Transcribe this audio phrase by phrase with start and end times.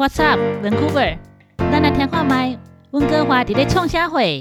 [0.00, 1.18] What's up, Vancouver？
[1.58, 2.58] 咱来听看麦，
[2.92, 4.40] 温哥华伫咧创啥会？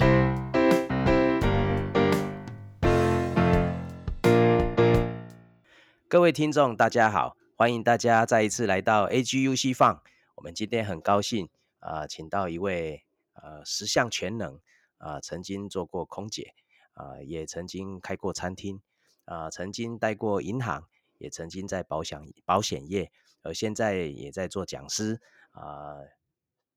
[6.07, 10.01] 各位听众，大家好，欢迎大家再一次来到 AGUC 放。
[10.35, 14.57] 我们今天很高兴啊、请到一位呃十项全能
[14.97, 16.53] 啊、曾经做过空姐
[16.93, 18.79] 啊、也曾经开过餐厅
[19.25, 20.85] 啊、曾经待过银行，
[21.17, 25.19] 也曾经在保险保险业，而，现在也在做讲师
[25.51, 25.97] 啊、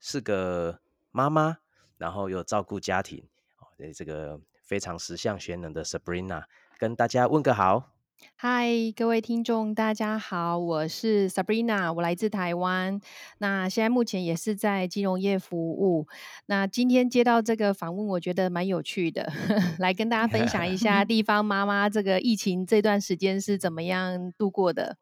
[0.01, 1.59] 是个妈妈，
[1.99, 3.25] 然后又照顾家庭，
[3.59, 6.45] 哦，这个非常十项全能的 Sabrina，
[6.79, 7.91] 跟大家问个好。
[8.37, 13.01] 嗨，各位听众，大家好，我是 Sabrina，我来自台湾。
[13.39, 16.07] 那现在目前也是在金融业服务。
[16.47, 19.33] 那今天接到这个访问，我觉得蛮有趣的，
[19.81, 24.99] 来跟大家分享一下 地方妈妈这个疫情这段时间是怎么样度过的。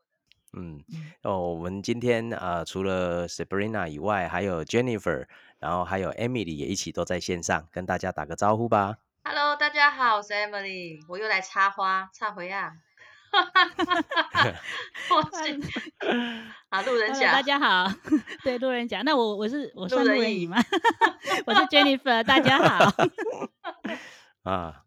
[0.52, 0.82] 嗯，
[1.22, 5.26] 哦，我们今天呃，除了 Sabrina 以外，还有 Jennifer，
[5.58, 8.96] 然后还有 Emily 也一起都在线上，跟大家打个招呼吧。
[9.22, 12.72] Hello，大家好，我是 Emily，我又来插花，插回啊！
[15.10, 15.60] 我是
[16.68, 17.92] 啊，路人 Hello，甲，大家好，
[18.42, 20.56] 对路人甲，那我我是我算路人乙路人乙吗？
[21.46, 22.92] 我是 Jennifer，大家好。
[24.50, 24.82] 啊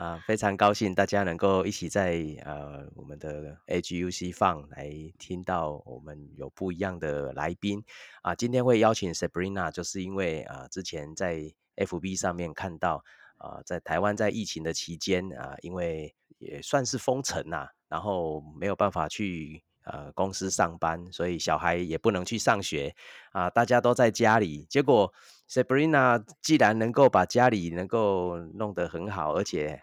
[0.00, 7.84] 啊，非常高兴大家能够一起在呃我们的 AGUC 放来听到我们有不一样的来宾
[8.22, 8.34] 啊。
[8.34, 11.42] 今天会邀请 Sabrina，就是因为啊之前在
[11.76, 13.04] FB 上面看到
[13.36, 19.62] 啊，在台湾在疫情的期间啊，因为也算是封城呐、然后没有办法去。
[19.84, 22.94] 呃，公司上班，所以小孩也不能去上学
[23.32, 24.66] 啊，大家都在家里。
[24.68, 25.12] 结果
[25.48, 29.82] Sabrina 既然能够把家里能够弄得很好，而且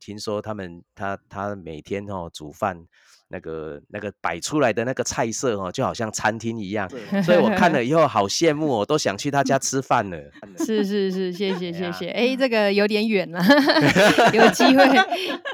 [0.00, 2.86] 听说他们他他每天哦煮饭
[3.28, 6.88] 那个那个摆出来的那个菜色哦，就好像餐厅一样，
[7.22, 10.18] 所以我看了以后好羡慕哦，都想去他家吃饭了。
[10.64, 12.08] 是是是，谢谢谢谢。
[12.08, 13.40] 哎，这个有点远了，
[14.32, 14.86] 有机会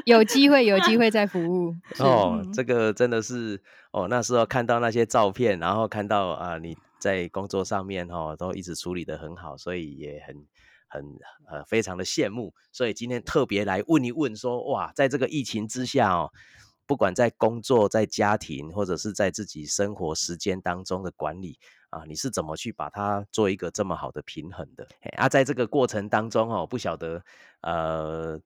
[0.05, 1.75] 有机会有机会再服务。
[1.99, 10.47] 哦，嗯这个真的是哦，那时候看到那些照片，然后看到啊、你在工作上面哦都一直处理的很好，所以也很
[10.94, 11.19] 很
[11.50, 12.55] 呃非常的羡慕。
[12.71, 16.31] 所以今天特别来问一问说，哇，在这个疫情之下哦，
[16.87, 21.59] 不管在工作、在家庭，或者是在自己生活时间当中的管理
[21.91, 24.87] 啊，你是怎么去把它做一个这么好的平衡的？
[25.16, 27.25] 啊，在这个过程当中哦，不晓得
[27.62, 28.41] 呃。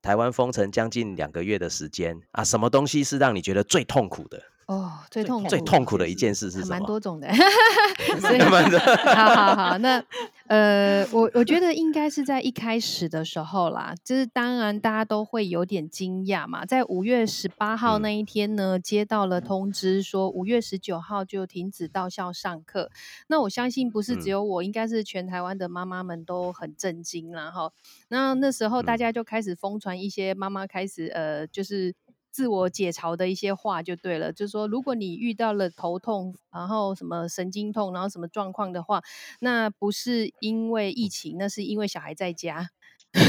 [0.00, 4.40] 台湾封城将近两个月的时间啊，什么东西是让你觉得最痛苦的？
[4.68, 6.76] 哦，最痛苦最痛苦的一件事是什么？
[6.76, 7.26] 蛮多种的，
[8.20, 10.04] 所以蛮多好 好好，那
[10.46, 22.90] 呃，我我觉得应该是在一开始的时候啦，就是当然大家都会有点惊讶嘛，在五月十八号嗯那一天呢，接到了通知说五月十九号就停止到校上课。
[23.28, 27.72] 那我相信不是只嗯有我，应该是全台湾的妈妈们都很震惊啦哈。
[28.08, 31.94] 那那时候大嗯家就开始疯传一些妈妈开始呃，就是
[32.38, 39.02] 自我解嘲的一些话就对了，就是说如果你遇到了头痛，然后什么神经痛，然后什么状况的话，
[39.40, 42.68] 那不是因为疫情，那是因为小孩在家。
[43.12, 43.20] 对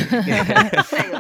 [1.09, 1.17] 了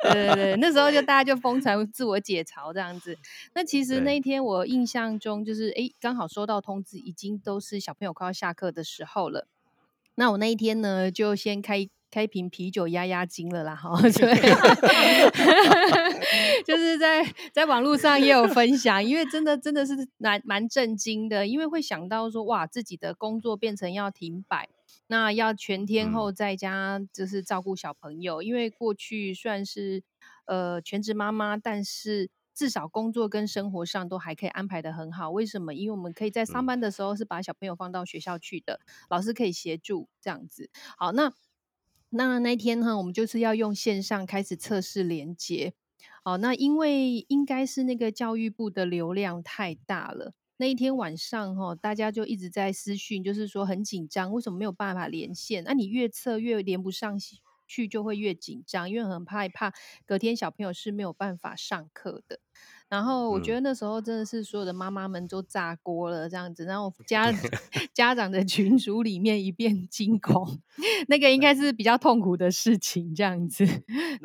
[0.00, 3.18] 对对对，那时候就大家就疯传自我解嘲这样子。
[3.54, 9.46] 那其实那一天我印象中就是，诶，刚好收到通知，已经都是小朋友快要下课的时候了。
[10.14, 14.34] 那我那一天呢，就先开开瓶啤酒压压惊了啦，哈， 对，
[16.62, 17.24] 就是在
[17.54, 24.68] 在网络上也有分享，因为真的真的是蛮蛮震惊的，因为会想到说，哇，自己的工作变成要停摆，
[25.06, 30.02] 那要全天嗯候在家就是照顾小朋友，因为过去算是
[30.44, 35.30] 呃全职妈妈，但是至少工作跟生活上都还可以安排的很好。
[35.30, 35.72] 为什么？
[35.72, 40.68] 因为我们可以在上嗯班的时候是把小朋友放到学校去的，老师可以协助这样子。
[40.98, 41.32] 好，那
[42.14, 45.72] 那那天呢，我们就是要用线上开始测试连接。
[46.24, 50.34] 哦，那因为应该是那个教育部的流量太大了。
[50.58, 55.64] 那一天晚上哈、大家就一直在私讯，就是说很紧张，为什么没有办法连线？
[55.64, 57.18] 那、你越测越连不上
[57.66, 59.72] 去，就会越紧张，因为很害怕
[60.06, 62.38] 隔天小朋友是没有办法上课的。
[62.92, 67.32] 然后我觉嗯得那时候真的是所有的妈妈们都炸锅了，这样子，然后 家
[67.94, 70.58] 家长的群组里面一片惊恐，
[71.08, 73.64] 那个应该是比较痛苦的事情，这样子。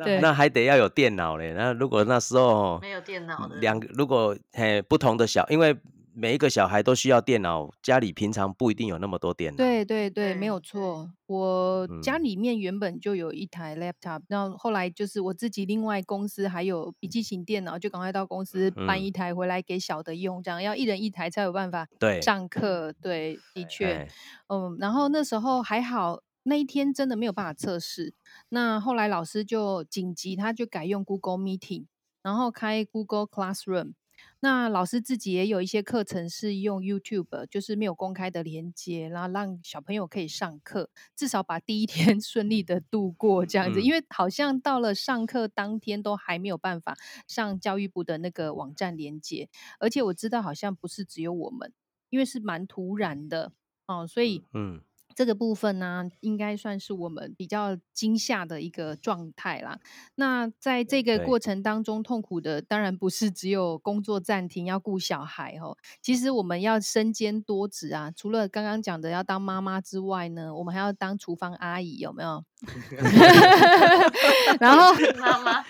[0.04, 1.54] 对那那还得要有电脑嘞。
[1.56, 5.74] 那如果那时候没有电脑的，两个，如果嘿不同的小，因为
[6.20, 9.56] 每一个小孩都需要电脑，家里平常不一定有那么多电脑。
[9.56, 11.08] 对对对，没有错。
[11.26, 22.92] 我家嗯里面原本就有一台 laptop，然后后来就是我自己另外公司还有笔记型电脑，就赶快到公司搬嗯一台回来给小的用，这样要一人一台才有办法对上课。
[23.00, 24.08] 对，的确，哎，
[24.48, 28.12] 嗯，然后那时候还好，那一天真的没有办法测试。
[28.48, 31.86] 那后来老师就紧急，他就改用 Google Meeting，
[32.24, 33.92] 然后开 Google Classroom。
[34.40, 43.80] 那老师自己也有一些课程是用 YouTube，就是没有公开的连接，然后让小朋友可以上课，至少把第一天 顺利的度过这样子。
[43.80, 43.82] 嗯。
[43.82, 49.48] 因为好像到了上课当天都还没有办法上教育部的那个网站连接，
[49.80, 51.72] 而且我知道好像不是只有我们，
[52.10, 53.52] 因为是蛮突然的
[53.86, 54.80] 哦，所以嗯，
[55.18, 59.80] 这个部分呢，应该算是我们比较惊吓的一个状态啦。
[60.14, 68.12] 那在这个对过程当中，痛苦的当然不是只有工作暂停要顾小孩哦，其实我们要身兼多职啊。
[68.14, 72.44] 除了刚刚讲的要当妈妈之外呢，我们还要当厨房阿姨，有没有？
[74.60, 75.64] 然后妈妈，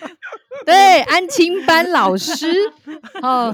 [0.63, 2.45] 对安亲班老师
[3.23, 3.51] 哦，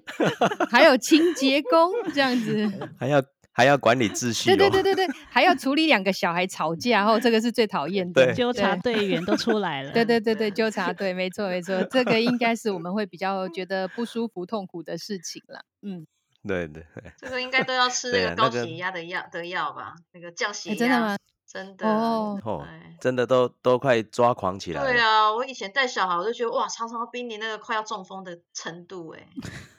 [0.69, 2.69] 还有清洁工这样子。
[2.99, 3.23] 还要
[3.55, 4.57] 还要管理秩序哦。
[4.57, 8.25] 对对对对对，还要处理两个小孩吵架，然后，这个是最讨厌的。
[8.25, 9.93] 对纠察对队员都出来了。
[9.93, 15.61] 对对对对，纠察队，没错没错，这个应该是我们会比较觉得不舒服、痛苦的事情了。
[15.81, 16.05] 嗯，
[16.45, 16.85] 对对
[17.17, 19.95] 这个应该都要吃 那个高血压的药的药吧？
[20.11, 20.75] 那个降血压。
[20.75, 21.17] 哎真的吗？
[21.47, 21.87] 真的。
[21.87, 22.67] 哦
[22.99, 24.91] 真的都都快抓狂起来了。
[24.91, 29.25] 对啊，我以前带小孩，我就觉得哇，常常濒临那个快要中风的程度哎，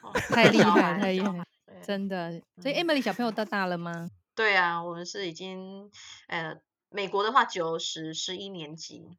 [0.01, 1.45] 哦太厉害太厉害
[1.87, 2.43] 真的。
[2.61, 4.11] 所以嗯 Emily 小朋友到大了吗？
[4.35, 5.91] 对啊，我们是已经
[6.27, 6.57] 呃，
[6.91, 9.17] 美国的话九十十一年级，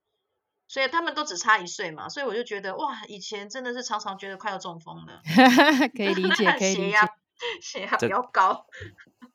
[0.68, 5.22] 所以他们都只差一岁嘛，所以我就觉得哇，以前真的是常常觉得快要中风了，
[5.96, 6.98] 可以理解， 可以理解
[7.62, 7.98] 血压。
[7.98, 8.66] 比较高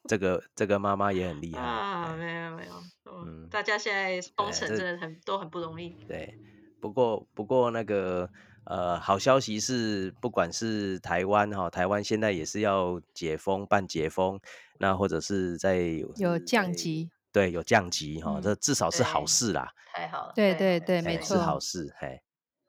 [0.08, 1.60] 这个这个妈妈也很厉害。
[1.60, 2.72] 啊，哎没有没有，
[3.04, 6.36] 嗯嗯，大家现在封城真的很都很不容易，对，
[6.80, 8.28] 不过不过那个
[8.64, 14.40] 呃，好消息是，不管是台湾哈，台湾现在也是要解封半解封，
[14.78, 15.76] 那或者是在
[16.16, 22.22] 有降级，对，有降级哈，嗯这至少是好事啦，太好了，对太好了对对没哎是错好事，嘿。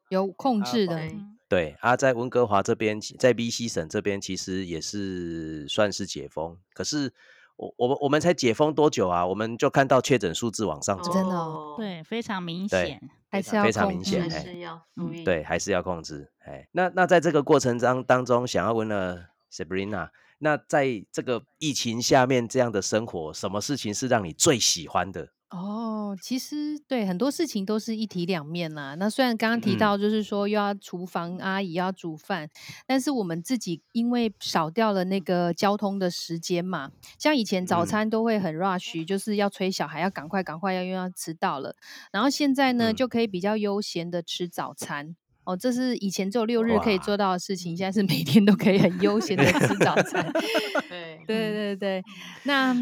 [0.09, 1.01] 有控啊制的。
[1.49, 6.57] 对啊，在温哥华这边，其在 BC 省这边，其实也是算是解封。
[6.73, 7.11] 可是
[7.55, 9.25] 我我们我们才解封多久啊？
[9.25, 13.09] 我们就看到确诊数字往上走，真的哦对，非常明对显。
[13.33, 14.87] 还是要非常控制明显还是要
[15.25, 16.29] 对，还是要控制。
[16.45, 25.29] 哎，那那在这个过程当当中，想要问了 Sabrina，那在这个疫情下面这样的生活，什么事情是让你最喜欢的？
[25.53, 28.95] 哦，其实对很多事情都是一体两面啦。
[28.95, 32.49] 那虽然刚刚提嗯到，就是说又要厨房阿姨要煮饭，
[32.87, 36.89] 但是我们自己因为少掉了那个交通的时间嘛，
[37.19, 41.75] 像以前早嗯餐都会很 rush，、就是要催小孩要赶快赶快要又要迟到了，
[42.11, 45.15] 然后现在呢、嗯就可以比较悠闲的吃早餐。
[45.45, 50.31] 哦，这是以前只有六日可以做到的事情，现在是每天都可以很悠闲的吃早餐。
[51.27, 52.03] 对对对对，
[52.43, 52.73] 那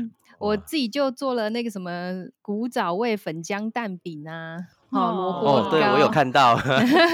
[0.42, 1.92] 我自己就做了那个什么
[2.42, 4.58] 古早味粉浆蛋饼啊，
[4.90, 6.56] 哦萝卜哦，对我有看到，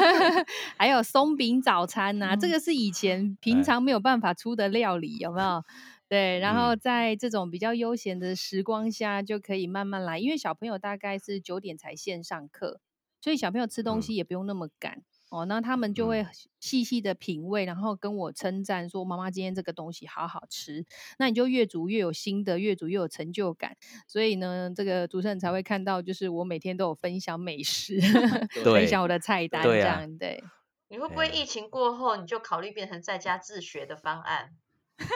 [0.77, 5.63] 还有松饼早餐呐、这嗯个是以前平哎常没有办法出的料理，有没有？
[6.09, 12.79] 对，然后嗯在这种比较悠闲的时光下，就可以慢慢来，因为小朋友大概是九点才线上课，
[13.21, 15.01] 所以小朋友吃东嗯西也不用那么赶。
[15.29, 16.27] 哦，那他们就嗯会
[16.59, 20.85] 细细的品味，然后跟我称赞说：“妈妈今天这个东西好好吃。”
[21.19, 23.75] 那你就越煮越有心得，越煮越有成就感。
[24.07, 27.99] 所以呢，这个主持人才会看到，就是我每天都有分享美食，
[28.63, 30.17] 分享我的菜单这对啊样。
[30.17, 30.43] 对，
[30.87, 34.51] 你会不会哎疫情过后你就考虑变成在家自学的方案？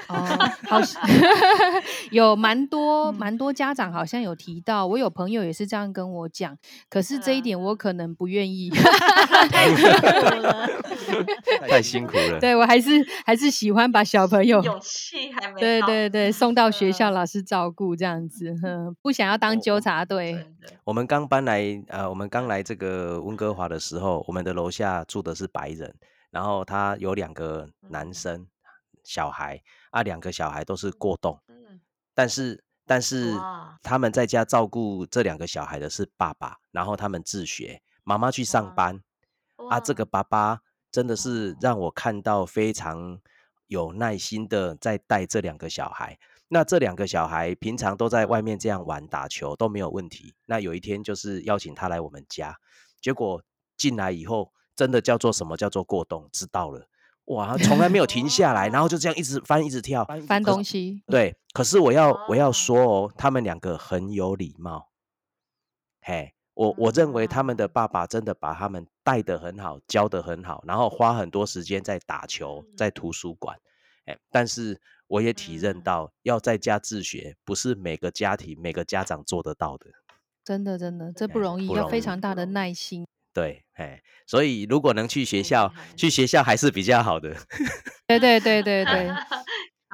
[0.07, 0.15] 哦，
[0.69, 0.79] 好
[2.11, 6.57] 有蛮多嗯蛮多家长好像有提到，我有朋友也是这样跟我讲，
[6.89, 8.69] 可是这一嗯点我可能不愿意。
[9.49, 10.67] 太辛苦了。
[11.67, 12.39] 太辛苦了。
[12.39, 12.91] 对我还是
[13.25, 14.61] 还是喜欢把小朋友。
[14.63, 20.45] 勇气还没对对对，送到学校，嗯老师照顾这样子，哼，不想要当纠察队。
[20.83, 25.93] 我们刚搬来，呃，我们刚来这个温哥华的时候，我们的楼下住的是白人，
[26.29, 28.47] 然后他有两个男嗯生
[29.03, 31.81] 小孩啊，两个小孩都是过动，嗯
[32.13, 33.33] 但是但是
[33.81, 39.01] 他们在家照顾这两个小孩的是爸爸，然后他们自学，妈妈去上班
[39.69, 40.59] 啊，这个爸爸
[40.91, 43.19] 真的是哦让我看到非常
[43.67, 46.19] 有耐心的在带这两个小孩。
[46.49, 50.35] 那这两个小孩平常都在外面这样玩打球都没有问题。
[50.45, 52.57] 那有一天就是邀请他来我们家，
[52.99, 53.41] 结果
[53.77, 56.89] 进来以后，真的叫做什么叫做过动，知道了。
[57.25, 64.89] 哇，他从来没有停下来，然后就这样一直翻，一直跳，翻可东西，对，可是我要我要哦说哦，他们两个很有礼貌。
[66.01, 73.57] 嘿，我我认为他们的嗯爸爸真的把他们带得很好，教得很好，然后花很多时间在打球，在图书馆。
[74.05, 79.85] 哎，但是我也体认嗯到，要在家自学，不是每个家庭每个家长做得到的。
[80.43, 83.05] 真的真的这不哎容易，要不容易非常大的耐心。
[83.33, 87.35] 对，哎，所以如果能去学校，去学校还是比较好的。
[88.07, 89.11] 对对对对对，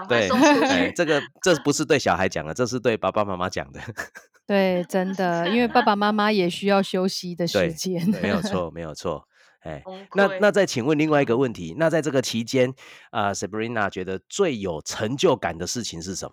[0.08, 0.30] 对，
[0.66, 3.80] 哎，这个这不是对小孩讲的，这是对爸爸妈妈讲的。
[4.48, 8.08] 对，真的，因为爸爸妈妈也需要休息的时对间。
[8.22, 9.28] 没有错， 没有错。
[9.62, 12.74] 哎，那那再请问另外一个问题，那在这个期间，
[13.12, 16.32] 啊、s a b r i n a 觉得最有成就感的事情是什么？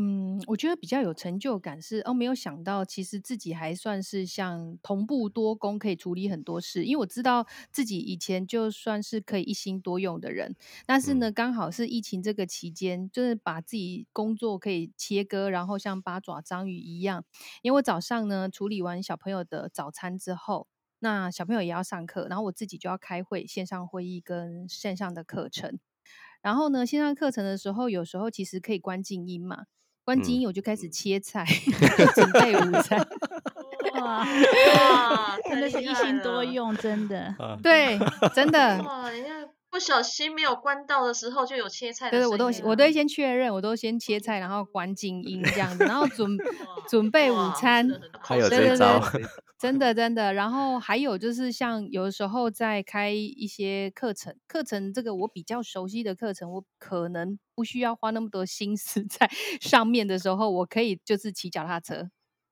[0.00, 6.84] 嗯，我觉得比较有成就感是哦，没有想到其实自己还算是像同步多工，可以处理很多事。
[6.84, 10.54] 因为我知道自己以前就算是可以一心多用的人，
[10.86, 17.24] 但是呢，刚好是疫情这个期间，就是把自己工作可以切割，然后像八爪章鱼一样。
[17.62, 20.68] 因为我早上呢处理完小朋友的早餐之后，
[21.00, 25.80] 那小朋友也要上课，然后我自己就要开会，线上会议跟线上的课程。
[26.40, 29.64] 然后呢，线上课程的时候，有时候其实可以关静音嘛，
[30.08, 31.44] 关静嗯音我就开始切菜，
[32.16, 32.98] 准备午餐。
[33.92, 36.42] 哇， 哇，真的是一心多。
[36.42, 37.34] 用，真的。
[37.62, 37.98] 对，
[38.34, 39.28] 真的， 哇，人家
[39.68, 46.38] 不小心没有关到的时候就有切菜的对对，我都我都会先确认，我都先切菜，然后关静音这样子，然后准
[46.88, 47.86] 准备午餐。
[48.18, 49.22] 还有对对这招，对
[49.60, 59.28] 真 的真的，然后还有就是像有的时候在开一些课程，课程这个我比较熟悉的课程，我可能不需要花那么多心思 在
[59.60, 62.08] 上面的时候，我可以就是骑脚踏车，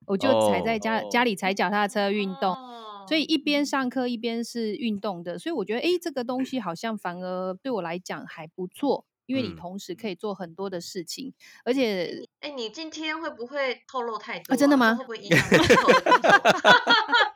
[0.06, 2.52] 我就踩在家、哦家里踩脚踏车运动。
[2.52, 9.56] 哦所以一边上课一边是运动的，所以我觉得诶，这个东西好像反而对我来讲还不错，因为你嗯。
[9.56, 11.32] 同时可以做很多的事情，
[11.64, 14.94] 而且哎，你今天会不会透露太多、真的吗？
[14.94, 15.38] 会不会影响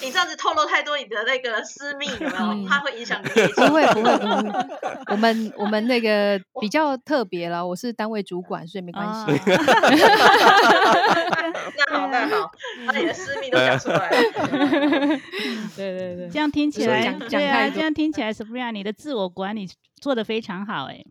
[0.00, 3.34] 你这样子透露太多你的那个私密有没怕会影响你不
[3.72, 4.32] 会不会不会，
[5.12, 9.10] 我们我们那个比较特别了，我是单位主管，所以没关系。
[9.10, 9.26] 啊
[11.76, 12.50] 那好，那好，
[12.86, 14.10] 把你的私密都讲出来了。
[15.76, 19.68] 对对对这样听起来，对啊，这样听起来，Sabrina，你的自我管理
[20.00, 21.04] 做得非常好，哎。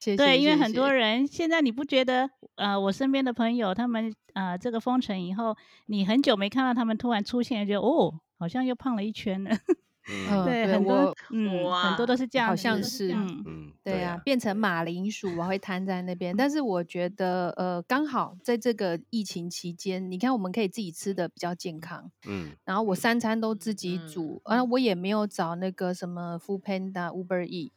[0.00, 0.16] 谢谢。
[0.16, 9.50] 对，因为很多谢人现在你不觉得，呃，我身边的朋友他们呃这个封城以后，你很久没看到他们突然出现，就哦，好像又胖了一圈了。
[10.06, 16.36] 嗯对，很多嗯，很多都是这样子，好像是嗯，嗯，对啊，变成马铃薯我会摊在那边。
[16.36, 27.72] 但是我觉得，呃，刚好在这个疫情期间，你看我们可以自己吃的比较健康，嗯然后我三餐都自己嗯煮，啊，我也没有找那个什么 Food Panda、Uber E，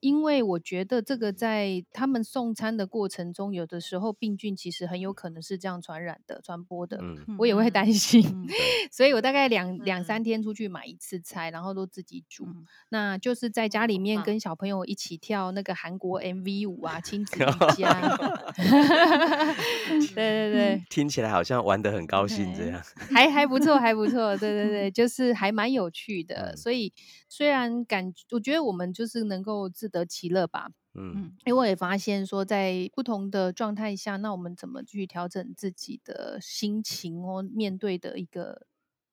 [0.00, 8.22] 因为我觉得这个在他们送餐的过程中，有的时候病菌其实很有可能是这样传染的、传播的，嗯我也会担心。
[8.26, 8.46] 嗯
[8.90, 12.44] 所以我大概两两嗯三天出去买一次菜，然后都自己煮。
[12.44, 17.46] 嗯那就是在家里面跟小朋友一起跳那个韩国 MV 舞啊，亲子瑜
[17.76, 18.16] 伽。
[20.14, 22.82] 对对对，听起来好像玩得很高兴这对样。
[23.10, 24.36] 还还不错，还不错。
[24.36, 26.52] 对对对，就是还蛮有趣的。
[26.52, 26.92] 嗯所以
[27.34, 30.68] 虽然感，我觉得我们就是能够自得其乐吧。
[30.94, 38.66] 嗯因为我也发现说，在不同的状态下，那我们怎么去调整自己的心情哦，面对的一个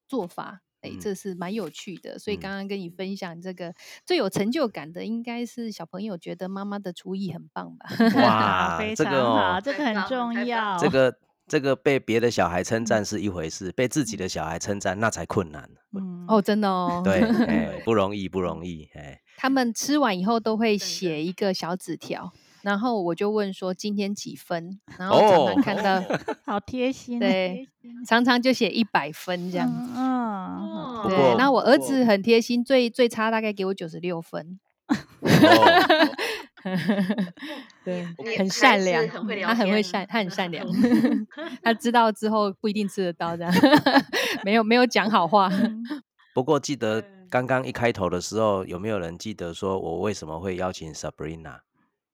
[0.06, 2.20] 做法，哎、嗯这是蛮有趣的。
[2.20, 3.74] 所以嗯刚刚跟你分享这个
[4.06, 7.90] 最有成就感的，应该是小朋友觉得妈妈的厨艺很棒吧？
[8.18, 10.74] 哇 非这个常好，哦这个很重要。
[10.74, 11.18] 了这个
[11.50, 15.68] 这个被别的小孩称赞是一回事，被自己的小孩称赞那才困难。
[15.94, 22.32] 嗯，哦，真的哦，对，哎， 不容易，不容易，哎，他们吃完以后都会写一个小纸条。
[22.62, 26.04] 然后我就问说今天几分，然后常哦常看到，
[26.46, 27.18] 好贴心。
[27.18, 27.66] 对，
[28.06, 29.68] 常常就写一百分这样。
[29.96, 34.60] 嗯对，那我儿子很贴心，最最差大概给我九十六分。
[36.64, 36.72] 哦
[37.84, 38.06] 对，
[38.38, 40.66] 很善良，很会聊他很会善，他很善良，
[41.64, 43.54] 他知道之后不一定吃得到这样，
[44.44, 45.50] 没有没有讲好话。
[45.52, 45.84] 嗯
[46.32, 51.60] 不过记得刚刚一开头的时候，有没有人记得说我为什么会邀请 Sabrina？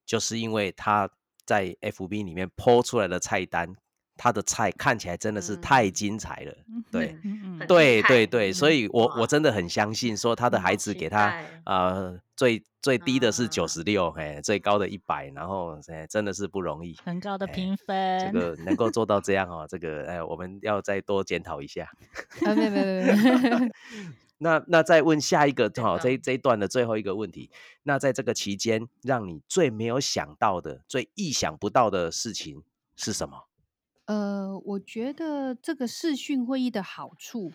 [0.06, 1.10] 就是因为她
[1.46, 3.76] 在 FB 里面 po 出来的菜单，
[4.18, 6.56] 她的菜看起来真的是嗯太精彩了。
[6.92, 7.18] 对
[7.68, 16.96] 对对对，所以我我真的很相信，说他的嗯孩子给他呃最最低的是啊九十六，哎，最高的一百，然后哎真的是不容易。
[17.04, 18.40] 很高的评分这。
[18.40, 21.90] 个能够做到这 样哦，这个哎，我们要再多检讨一下。
[22.46, 23.58] 啊，没有没有没有，
[24.40, 27.50] 那那再问下一个，好，这一这一段的最后一个问题。
[27.84, 32.64] 那在这个期间，让你最没有想到的、最意想不到的事情
[32.96, 33.48] 是什么？
[34.06, 37.52] 呃，我觉得这个视讯会议的好处，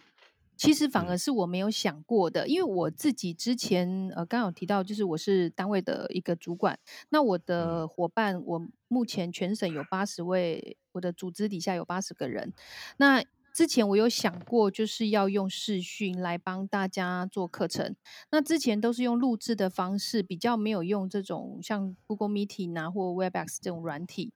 [0.57, 6.79] 其实反嗯而是我没有想过的，因为我自己之前呃刚刚有提到，就是我是单位的一个主管，
[7.11, 12.53] 那我的伙伴，我目前全省有八十位，我的组织底下有八十个人，
[12.97, 13.25] 那。
[13.53, 17.97] 之前我有想过，就是要用视讯来帮大家做课程。
[18.31, 24.33] 那之前都是用录制的方式，比较没有用这种像 Google Meeting 啊或 Webex 这种软体。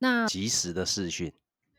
[0.00, 1.32] 那及时的视讯，嗯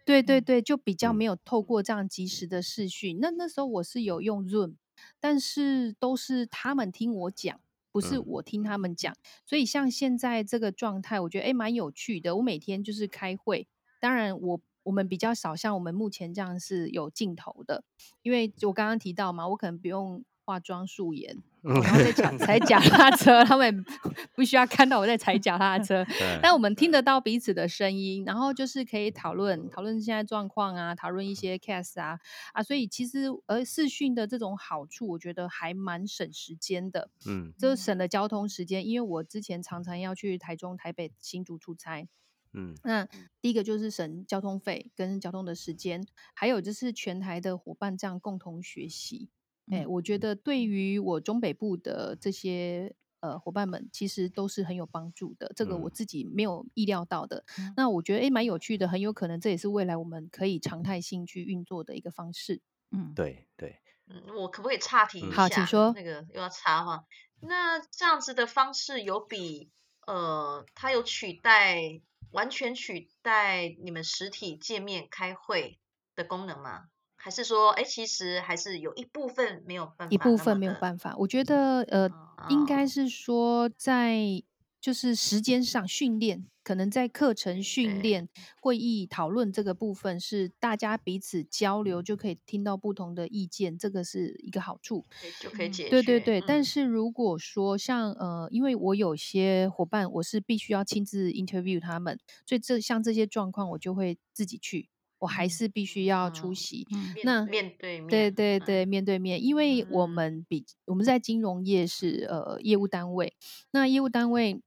[0.09, 3.19] 对对对，就比较嗯没有透过这样及时的视讯。
[3.21, 4.73] 那那时候我是有用 Zoom，
[5.19, 7.61] 但是都是他们听我讲，
[7.91, 9.15] 不是嗯我听他们讲。
[9.45, 12.37] 所以像现在这个状态，我觉得诶蛮有趣的。
[12.37, 13.67] 我每天就是开会，
[13.99, 17.83] 当然我我们比较少像我们目前这样是有镜头的，
[18.23, 23.85] 因为我刚刚提到嘛，我可能不用化妆素颜， 哦然后再踩踩脚踏车，他们
[24.33, 26.03] 不需要看到我在踩脚踏车。
[26.03, 32.19] 嗯但我们听得到彼此的声音，然后就是可以讨论讨论现在状况啊，讨论一些 case 啊
[32.53, 38.87] 啊，所以其实呃视讯的这种好处，我觉得还蛮省时间的，嗯就省了交通时间。
[38.87, 42.07] 因为我之前常常要去台中、台北、新竹出差，
[42.53, 43.07] 嗯那
[43.41, 46.03] 第一个就是省交通费跟交通的时间，
[46.33, 49.29] 还有就是全台的伙伴这样共同学习。
[49.71, 55.51] 哎、嗯我觉得对于我中北部的这些呃伙伴们，其实都是很有帮助的。
[55.55, 57.43] 这个我嗯自己没有意料到的。
[57.57, 62.61] 嗯那我觉得哎蛮有趣的，很有可能这也是未来我们可以常态性去运作的一个方式。
[62.91, 65.35] 嗯，对对，嗯，我可不可以岔题嗯一下？
[65.35, 67.05] 好请说那个又要插话，
[67.41, 69.69] 那这样子的方式有比
[70.07, 75.79] 呃，它有取代完全取代你们实体见面开会
[76.15, 76.85] 的功能吗？
[77.21, 82.09] 还是说，哎，其实还是有一部分没有办法，一部分没有办法，我觉得呃，
[82.49, 84.41] 应该哦是说在
[84.79, 88.29] 就是时间上训练，可能在课程训对练、
[88.61, 95.05] 会议讨论这个部分是大家彼此交流就可以听到不同的意见，这个是一个好处。
[95.41, 95.89] 就可以嗯解决。
[95.89, 104.87] 对对对，但嗯是如果说像呃，因为我有些伙伴，我是必须要亲自 interview 他们，所以这像这些状况，我就会自己去，
[105.19, 106.87] 我还嗯是必须要出嗯席。
[106.91, 107.19] 嗯。
[107.21, 110.07] 那面对面，对对嗯对，面对面，因为我嗯。
[110.07, 113.35] 们比我们在金融业是呃业务单位，
[113.71, 114.61] 那业务单位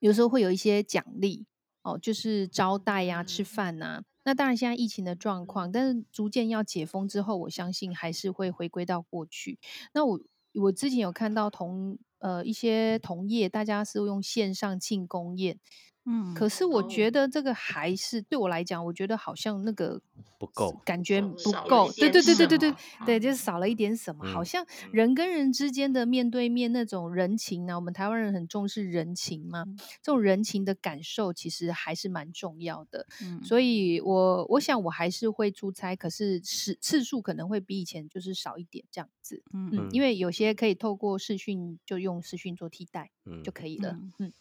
[0.00, 1.46] 有时候会有一些奖励
[1.82, 3.44] 哦，就是招待呀、吃嗯。
[3.44, 9.58] 饭呐、那当然现在疫情的状况，但是逐渐要解封之后，我相信还是会回归到过去。
[9.94, 10.20] 那我
[10.54, 15.58] 我之前有看到同呃一些同业，大家是用线上庆功宴，
[16.06, 20.00] 嗯，可是我哦觉得这个还是对我来讲，我觉得好像那个
[20.38, 21.90] 不够感觉不够。
[21.92, 22.74] 对对对对对对
[23.06, 33.06] 对，嗯就是少了一点什么，好嗯像人跟人之间的面对面那种人情呢、我们台湾人很重视人情嘛，嗯这种人情的感受其实还是蛮重要的。
[33.22, 39.42] 嗯所以我我想我还是会出差，可是次次数可能会比以前就是少一点这样子。
[39.52, 43.92] 嗯嗯，因为有些可以透过视讯就用视讯做替代嗯就可以了。
[43.92, 44.32] 嗯嗯，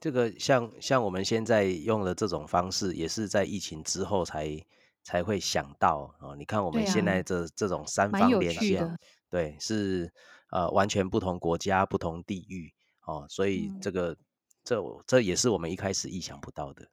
[0.00, 4.58] 这个像像我们现在用的这种方式，也是在疫情之后才
[5.02, 6.34] 才会想到哦。
[6.34, 10.10] 你看我们对现在啊这这种三蛮有方连线对，是
[10.50, 12.72] 呃完全不同国家、不同地域
[13.06, 14.16] 哦，所以嗯这个
[14.64, 16.88] 这这也是我们一开始意想不到的。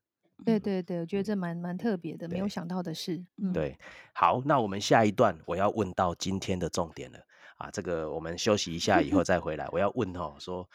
[0.45, 3.75] 对对对，我觉得这蛮蛮特别的，没有对想到的事，嗯，对，
[4.13, 7.19] 好，那我们下一段我要问到今天的重点了
[7.57, 9.67] 啊，这个我们休息一下以后 再回来。
[9.71, 10.67] 我要问哦，说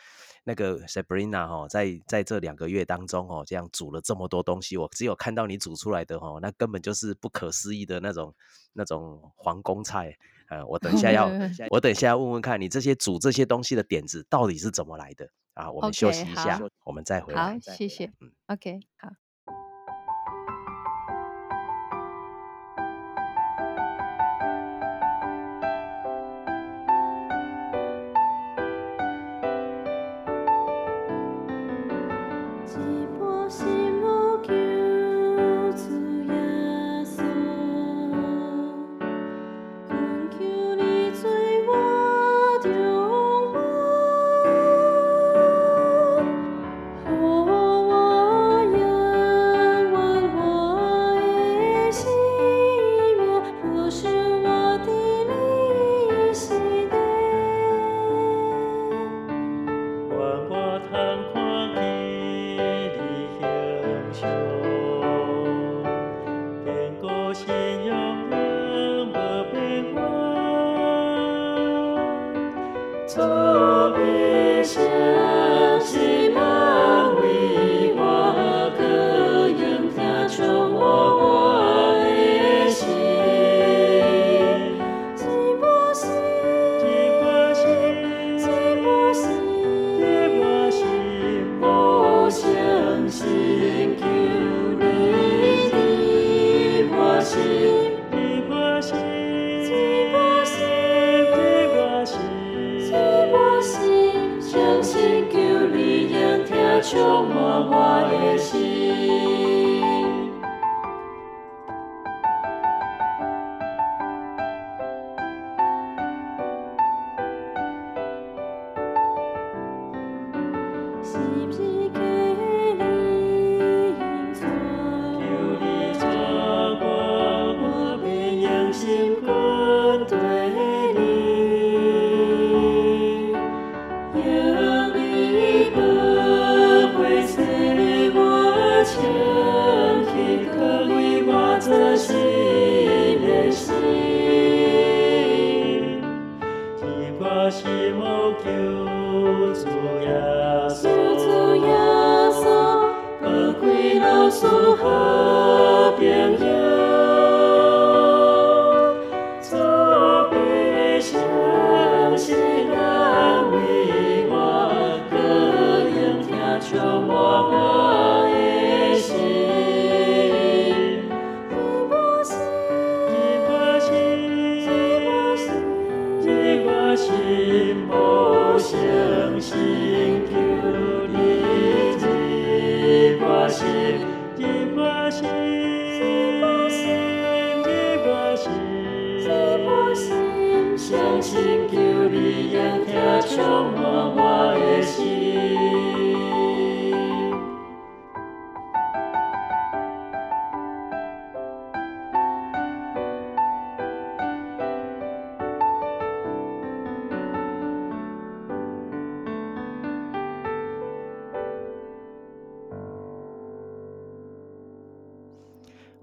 [0.45, 8.35] 那个 Sabrina 哦，在在这两个月当中哦，这样煮了这么多东西，我只有看到你煮出来的哦，那根本就是不可思议的那种
[8.73, 10.16] 那种皇宫菜。
[10.49, 11.31] 呃，我等一下要，
[11.71, 15.71] 我等一下要问问看你这些煮这些东西的点子到底是怎么来的啊？
[15.71, 18.31] 我们休息一下好，我们再回来好来。，谢谢嗯。
[18.49, 19.09] OK，好。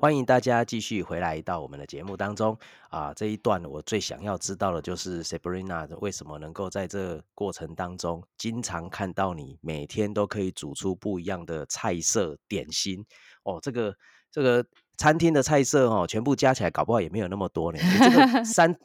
[0.09, 2.57] 欢迎大家继续回来到我们的节目当中
[2.89, 3.13] 啊！
[3.13, 13.05] 这一段我最想要知道的就是 Sabrina 为什么能够在这过程当中，经常看到你每天都可以煮出不一样的菜色点心
[13.43, 13.59] 哦。
[13.61, 13.93] 这个
[14.31, 14.65] 这个
[14.97, 17.77] 餐厅的菜色哦，全部加起来搞不好也没有那么多呢。
[17.79, 18.75] 你这个 三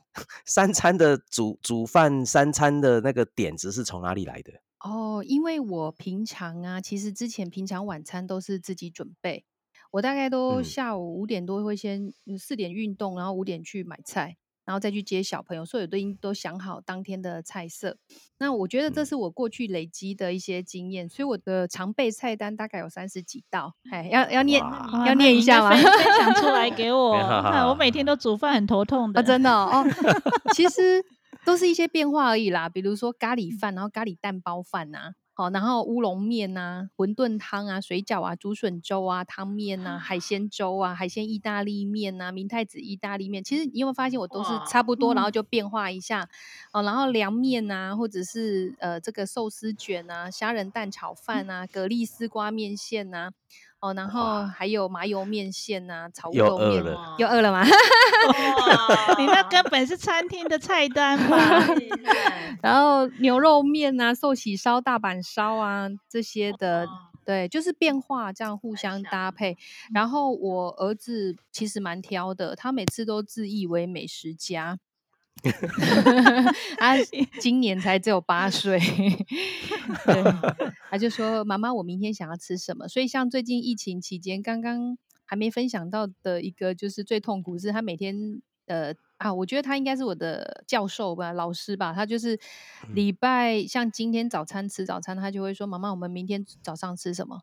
[0.44, 4.52] 三餐的煮煮饭三餐的那个点子是从哪里来的？
[4.80, 9.46] 哦，因为我平常啊，其实之前平常晚餐都是自己准备，
[9.94, 17.96] 我大概都嗯下午五点多会先嗯四点运动，然后五点去买菜，然后再去接小朋友，所以我都已经都想好当天的菜色。
[18.38, 23.76] 那我觉得这嗯是我过去累积的一些经验，所以我的常备菜单大概有三十几道。
[23.92, 25.70] 哎，要要念哇哇要那你应该念一下吗？
[25.70, 27.12] 分分享出来 给我，
[27.70, 29.20] 我每天都煮饭很头痛的。
[29.20, 29.86] 啊，真的哦，哦
[30.56, 31.00] 其实
[31.44, 43.42] 都是一些变化而已啦，比如说咖喱饭，然后咖喱蛋包饭呐、好，然后乌龙面呐、馄饨汤啊、水饺啊、竹笋粥啊、汤面呐、海鲜粥啊、海鲜意大利面呐、明太子意大利面。
[43.42, 46.28] 其实你有没有发现，我都是差不多，然后嗯就变化一下
[46.72, 53.30] 哦，然后凉面呐、或者是呃这个寿司卷啊、虾仁蛋炒饭啊、蛤蜊丝瓜面线呐、
[53.84, 57.60] 哦，然后哇还有麻油面线呐、炒乌又龙面，饿了哇又饿了吗？
[57.68, 61.36] 哇你那根本是餐厅的菜单吧？
[62.62, 69.56] 然后牛肉面啊、寿喜烧、大阪烧啊这些的，哇对，就是变化，这样互相搭配。
[69.92, 74.78] 然后我儿子其实蛮挑的，他每次都自以为美食家。
[76.78, 76.96] 他
[77.40, 78.78] 今年才只有八岁，
[80.06, 80.24] 对，
[80.90, 92.38] 他就说：“妈妈，我明天想要吃什么？”所以像最近疫情期间，刚刚还没分享到的一个，就是最痛苦是他每天呃啊，我觉得他应该是我的教授吧，老师吧，他就是
[92.94, 97.40] 礼拜像今天早餐吃早餐，他就会说：“妈妈，我们明天早上吃什么？”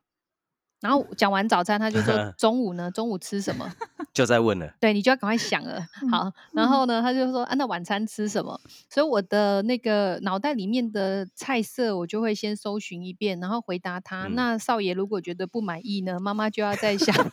[0.82, 2.91] 然后讲完早餐，他就说： “中午呢？
[2.91, 3.72] 中午吃什么？”
[4.13, 5.80] 就在问了，对你就要赶快想了。
[6.12, 8.60] 好，然后呢，他就说啊，那晚餐吃什么？
[8.89, 14.28] 所以我的那个脑袋里面的菜色，我就会先搜寻一遍，然后回答他。
[14.28, 17.15] 嗯那少爷如果觉得不满意呢，妈妈就要再想。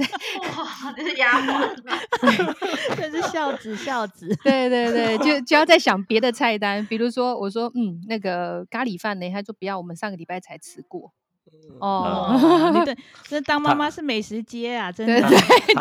[0.56, 1.76] 哇，这是丫鬟，
[2.96, 4.28] 这是孝子，孝子。
[4.42, 11.12] 对对对，就就要再想别的菜单，比如说我说嗯，那个咖喱饭呢，他说不要，我们上个礼拜才吃过。
[11.78, 15.28] 哦，哦， 你的这当妈妈是美食街啊，真的。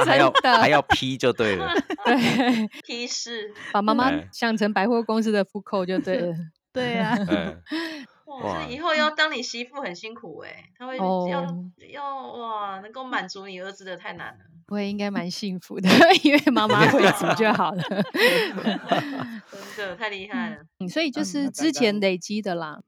[0.05, 1.73] 还要真的还要批就对了。
[2.05, 6.33] 对， 批示把妈妈哎想成百货公司的复扣就对了。
[6.71, 7.61] 对啊，嗯，
[8.43, 11.27] 哇，以后要当你媳妇很辛苦哎，他会要哦
[11.91, 14.39] 要哇，能够满足你儿子的太难了。
[14.67, 15.89] 我也应该蛮幸福的，
[16.21, 17.83] 因为妈妈会煮就好了。
[19.75, 22.79] 真的太厉害了，嗯，所以就嗯是之前累积的啦。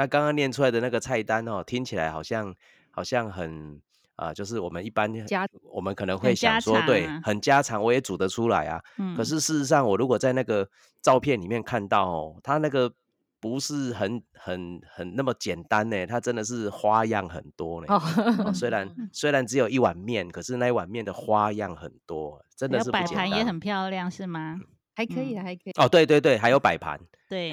[0.00, 2.54] 他刚刚念出来的那个菜单哦，听起来好像
[2.90, 3.80] 好像很
[4.16, 8.78] 啊、就是我们一般家我们可能会想说，对很家常，我也煮得出来啊。
[8.98, 10.68] 嗯可是事实上，我如果在那个
[11.00, 12.92] 照片里面看到哦，它那个
[13.40, 17.86] 不是很很很那么简单呢，它真的是花样很多呢。
[17.88, 17.96] 哦，
[18.44, 23.16] 哦，虽然 虽然只有一碗面，可是那一碗面的花样很多，真的是不简单。
[23.16, 24.60] 盘也很漂亮，是吗？
[25.00, 25.72] 还可以还可以。
[25.76, 27.52] 哦，对对对，还有摆盘，对，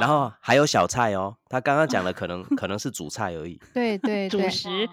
[0.00, 0.32] 然后。
[0.40, 1.36] 还有小菜哦。
[1.48, 3.98] 他刚刚讲的可能 可能是主菜而已，对。
[3.98, 4.88] 对对，主食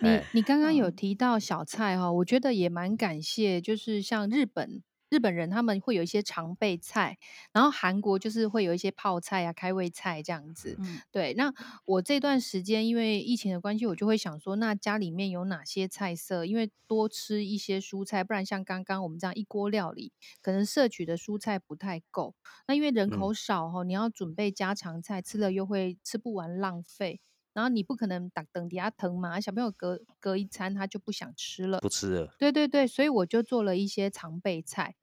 [0.00, 0.94] 你哎，你刚刚有嗯。
[0.94, 4.80] 提到小菜哈、我觉得也蛮感谢，就是像日本
[5.12, 7.18] 日本人他们会有一些常备菜，
[7.52, 10.78] 然后韩国就是会有一些泡菜啊、开胃菜这样子。
[10.78, 11.52] 嗯，对，那
[11.84, 16.46] 我这段时间因为疫情的关系，我就会想说，那家里面有哪些菜色？
[16.46, 22.34] 因为多吃一些蔬菜，不然像刚刚我们这样一锅料理，可能摄取的蔬菜不太够。
[22.66, 27.20] 那因为人口嗯，少哈、你要准备家常菜，吃了又会吃不完浪费。
[27.52, 31.80] 然后你不可能打等底下疼嘛，小朋友隔隔一餐他就不想吃了。
[31.80, 32.34] 不吃了。
[32.38, 34.94] 对对对，所以我就做了一些常备菜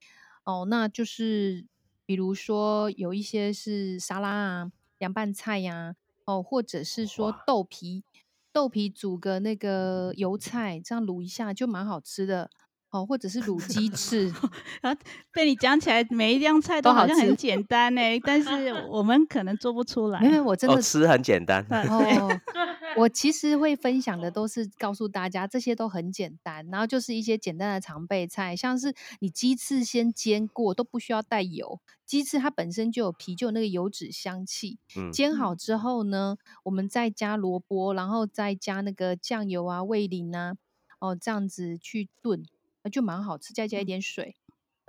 [0.43, 1.65] 哦，那就是
[2.05, 8.03] 比如说有一些是沙拉啊、凉拌菜呀、哦，或者是说，豆皮，
[8.51, 12.49] 豆皮煮个那个油菜，这样卤一下就蛮好吃的
[12.91, 14.33] 哦，或者是卤鸡翅
[14.81, 14.99] 然后
[15.31, 17.35] 被你讲起来，每一样菜都好像很吃。
[17.35, 20.19] 简单呢，但是我们可能做不出来。
[20.25, 21.63] 有我真哦，的吃很简单。
[21.69, 22.39] 哦，
[22.97, 34.79] 我其实会分享的都是告诉大家，这些都很简单，然后就是一些简单的常备菜，像是你鸡翅先煎过，都不需要带油，鸡翅它本身就有皮，就有那个油脂香气。
[34.97, 40.55] 嗯，煎好嗯之后呢，我们再加萝卜，然后再加那个酱油啊、味淋啊，
[40.99, 42.58] 哦，这样子去炖，那
[42.89, 44.35] 就蛮好吃，再加一嗯，点水，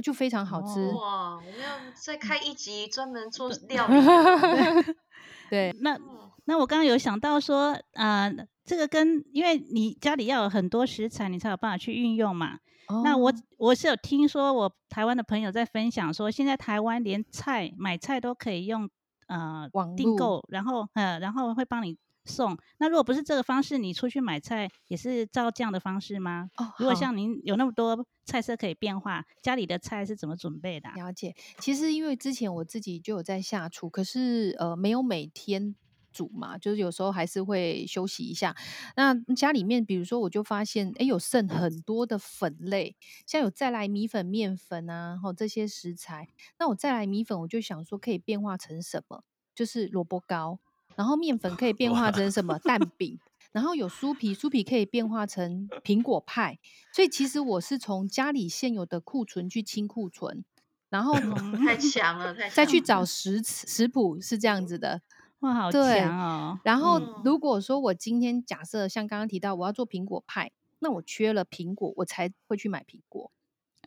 [0.02, 0.80] 就非常好吃。
[0.80, 3.94] 哦，哇，我们要再开一集专门做料理。
[3.94, 4.94] 对
[5.50, 8.34] 对，那嗯，那我刚刚有想到说，呃，
[8.64, 12.58] 这个跟因为你家里要有很多食材，你才有办法去运用嘛。
[13.04, 18.90] 那我哦，我是有听说，我台湾的朋友在分享说，现在台湾连菜买菜都可以用
[19.28, 22.56] 呃网订购，然后呃然后会帮你送。
[22.78, 26.50] 那如果不是这个方式，你出去买菜也是照这样的方式吗？
[26.56, 26.94] 哦，如果。
[27.00, 35.74] 像您有那么多菜色可以变化，家里的菜是怎么准备的啊、了解，其实因为之前我自己就有在下厨，可是呃没有每天
[36.12, 38.54] 煮嘛，就是有时候还是会休息一下。
[38.96, 46.28] 那家里面，比如说我就发现，哎，有剩很多的粉类，像有再来米粉、面粉啊，然后这些食材。
[46.58, 49.24] 那我再来米粉，我就想说可以变化成什么？
[49.54, 50.60] 就是萝卜糕，
[50.96, 52.58] 然后面粉可以变化，成什么？
[52.58, 53.18] 蛋饼。
[53.52, 56.60] 然后有酥皮，酥皮可以变化成苹果派，
[56.92, 60.44] 所以其实我是从家里现有的库存去清库存，
[60.88, 62.32] 然后嗯，太强了。
[62.54, 65.02] 再去找食食谱是这样子的。
[65.40, 66.60] 哇，好对，强哦！
[66.62, 73.32] 然后嗯，如果说我今天假设像刚刚提到我要做苹果派，那我缺了苹果，我才会去买苹果。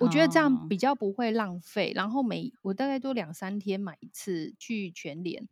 [0.01, 5.47] 我觉得这样哦，比较不会浪费，然后每我大概都两三天买一次去全联，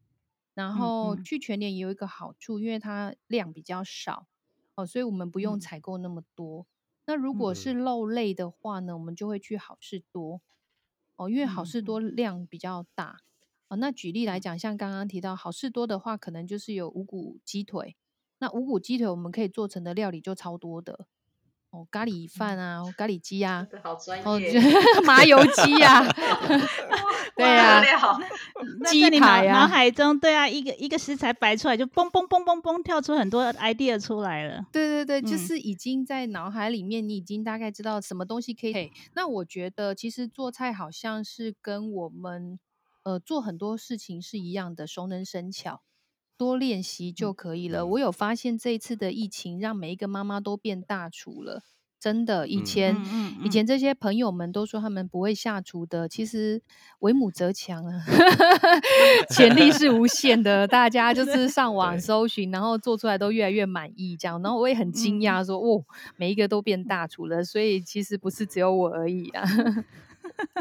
[0.54, 1.26] 然嗯后嗯。
[1.26, 4.28] 去全年也有一个好处，因为它量比较少
[4.76, 5.60] 哦，所以我们不用嗯。
[5.60, 6.68] 采购那么多。
[7.06, 10.42] 那如嗯果是嗯肉类的话呢，我们就会去好事多。
[11.18, 13.20] 哦，因为好嗯事多嗯量比较大。
[13.68, 13.78] 哦。
[13.78, 14.42] 那举例来嗯。
[14.42, 17.96] 讲，像刚刚提到好事多的话，可能就是有五谷鸡腿，
[18.40, 21.08] 那五谷鸡腿我们可以做成的料理就超多的
[21.72, 24.60] 哦，咖喱饭啊，咖喱鸡啊，好专哦，业，就
[25.08, 26.04] 麻油鸡啊，
[27.36, 28.20] 对啊，不得了。
[28.90, 34.66] 鸡排啊脑海中，对啊，一个一个食材摆出来，就嘣嘣嘣嘣嘣跳出很多 idea 出来了。
[34.72, 38.92] 对对对，就嗯是已经在脑海里面，你已经大概知道什么东西可以配。
[39.14, 42.60] 那我觉得其实做菜好像是跟我们
[43.04, 45.82] 呃做很多事情是一样的，熟能生巧，
[46.42, 47.82] 多练习就嗯可以了。
[47.82, 51.62] 嗯我有发现这一次的疫情，让每一个妈妈都变大厨了。
[52.00, 52.98] 真的，以嗯前、
[53.46, 56.60] 以前这些朋友们都说他们不会下厨的，其实
[56.98, 58.04] 为母则强啊，
[59.30, 60.68] 潜力是无限的。
[60.68, 64.42] 大家就是上网搜寻，然后做出来都越来越满意，这样。
[64.42, 65.86] 然后我也很惊嗯讶说，哦，
[66.18, 69.46] 每一个都变大厨了，所以其实不是只有我而已啊。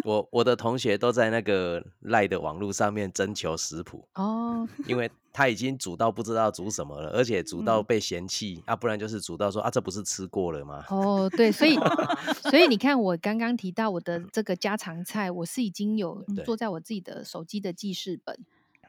[0.04, 10.84] 我我的同学都在那个赖的网络上面征求食谱，哦，因为他已经煮到不知道煮什么了，而且煮到嗯被嫌弃、啊，不然就是煮到说啊，这不是吃过了吗？
[10.88, 11.76] 哦，对，所以
[12.50, 18.38] 所以你看，我刚刚提到我的这个家常菜，我是已经有对做在我自己的手机的记事本。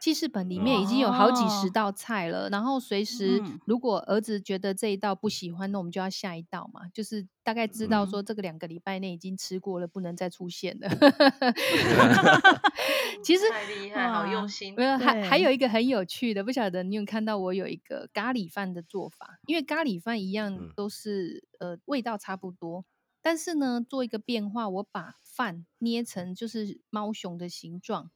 [0.01, 10.89] 记事本里面已经有好几十哦道菜了，然后随时嗯如果儿子觉得这一道不喜欢，那我们就要下一道嘛，就是大概知道嗯说这个两个礼拜内已经吃过了，不能再出现了。
[13.23, 14.83] 其实太厉害，好用心没。
[14.83, 22.85] 有，还还有一个很有趣的，不晓得你有看到我有一个咖喱饭的做法，因为咖喱饭一样嗯都是、呃味道差不多，
[23.21, 28.09] 但是呢做一个变化，我把饭捏成就是猫熊的形状，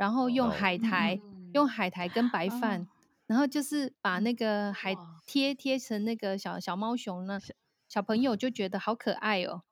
[0.00, 2.86] 然后用哦海苔、嗯用海苔跟白饭，哦
[3.26, 7.38] 然后就是把那个海贴贴成那个小小猫熊呢，
[7.86, 9.62] 小朋友就觉得好可爱哦。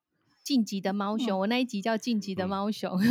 [0.48, 2.90] 晋级的猫熊，我那一集叫晋级的嗯猫熊。
[2.96, 3.02] 哇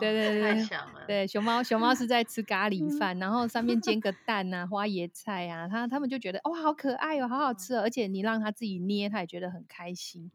[0.00, 0.66] 对对对
[1.06, 10.30] 对，熊猫熊猫是在吃咖喱饭，然后上面煎个蛋啊、花椰菜啊，他他们就觉得哇好可爱哦，好好吃哦，而且你让他自己捏，他也觉得很开心。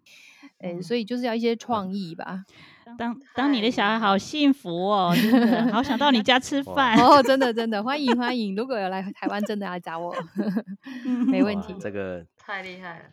[0.60, 2.45] 哎、所以就是要一些创意吧。
[2.95, 6.95] 当当你的小孩好幸福哦，真的好想到你家吃哇饭。
[7.01, 10.15] 哦，真的真的欢迎欢迎，如果有来台湾，真的来找我，
[11.25, 11.73] 没问哇题。
[11.79, 13.06] 这个太厉害了，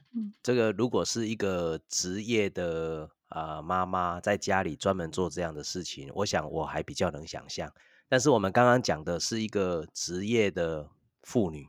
[0.43, 7.73] 这个如果是一个职业的呃妈妈在家里专门做这样的事情，我想我还比较能想象。
[8.09, 10.91] 但是我们刚刚讲的是一个职业的
[11.23, 11.69] 妇女，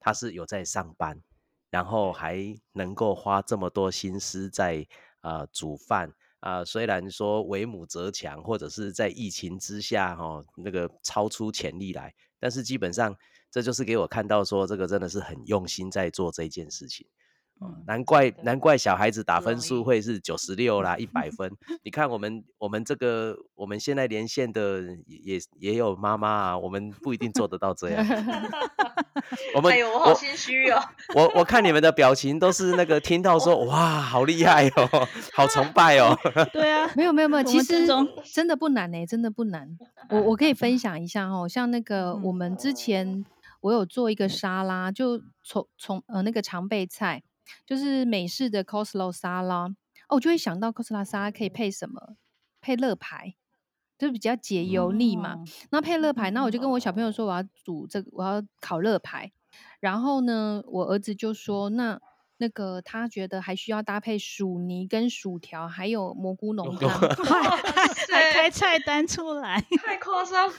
[0.00, 1.20] 她是有在上班，
[1.68, 4.86] 然后还能够花这么多心思在
[5.20, 6.10] 呃煮饭。
[6.40, 13.14] 啊、虽然说为母则强，或者是在疫情之下哈、哦，那个超出潜力来，但是基本上
[13.52, 17.06] 这就是给我看到说，这个真的是很用心在做这件事情。
[17.86, 21.48] 难怪难怪小孩子打分数会是九十六啦，一百分。
[21.84, 28.04] 你看我们我们这个我们现在连线的也也也有妈妈啊，我们不一定做得到这样。
[29.54, 30.82] 我们哎呦，我好心虚哦，
[31.14, 36.18] 我我看你们的表情都是那个听到说哇好厉害哦，好崇拜哦。
[36.52, 37.86] 对啊，没有没有没有，其实
[38.34, 39.78] 真的不难呢、真的不难。
[40.10, 43.24] 我我可以分享一下哦，像那个我们之前
[43.62, 47.22] 我有做一个沙拉，就从从呃那个常备菜，
[47.66, 49.64] 就是美式的 coleslaw 沙拉，
[50.08, 52.16] 哦，我就会想到 coleslaw 沙拉可以配什么？
[52.60, 53.34] 配乐牌，
[53.98, 55.36] 就比较解油腻嘛。
[55.36, 59.32] 哦那配乐牌，那我就跟我小朋友说我要煮这个，我要烤乐牌。
[59.80, 62.00] 然后呢，我儿子就说那。
[62.42, 66.90] 那个他觉得还需要搭配薯泥跟薯条，还有蘑菇浓汤。
[67.30, 67.56] 哇
[68.10, 70.52] 还开菜单出来， 太夸张，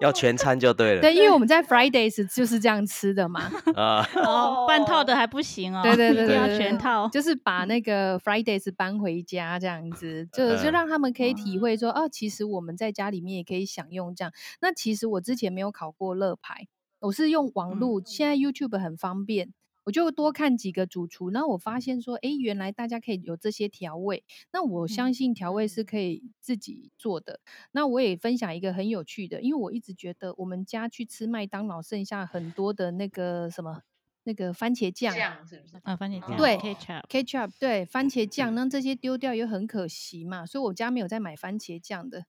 [0.00, 3.48] 要全餐就对了对，因为我们在 Fridays 就是这样吃的嘛。
[3.76, 4.04] 啊。
[4.16, 7.08] 哦，半套的还不行哦，对对对一定要全套。
[7.08, 14.32] 就是把那个 Fridays 搬回家这样子，就就嗯让他们可以体会说，哦，其实我们在家里面也可以享用这样。
[14.60, 16.66] 那其实我之前没有考过乐牌，
[16.98, 19.52] 我是用网嗯络，现在 YouTube 很方便。
[19.88, 24.22] 我就多看几个主厨，然后我发现说，诶，原来大家可以有这些调味。
[24.52, 27.40] 那我相信调味是可以自己做的。
[27.72, 33.80] 那我也分享一个很有趣的，因为我一直觉得我们家去吃麦当劳剩下很多的那个什么
[34.28, 35.80] 那个番茄酱，酱是不是？
[35.84, 42.22] 啊，番茄酱对，ketchup，ketchup 对番茄酱，那这些丢掉也很可惜嘛，所以我家没有在买番茄酱的，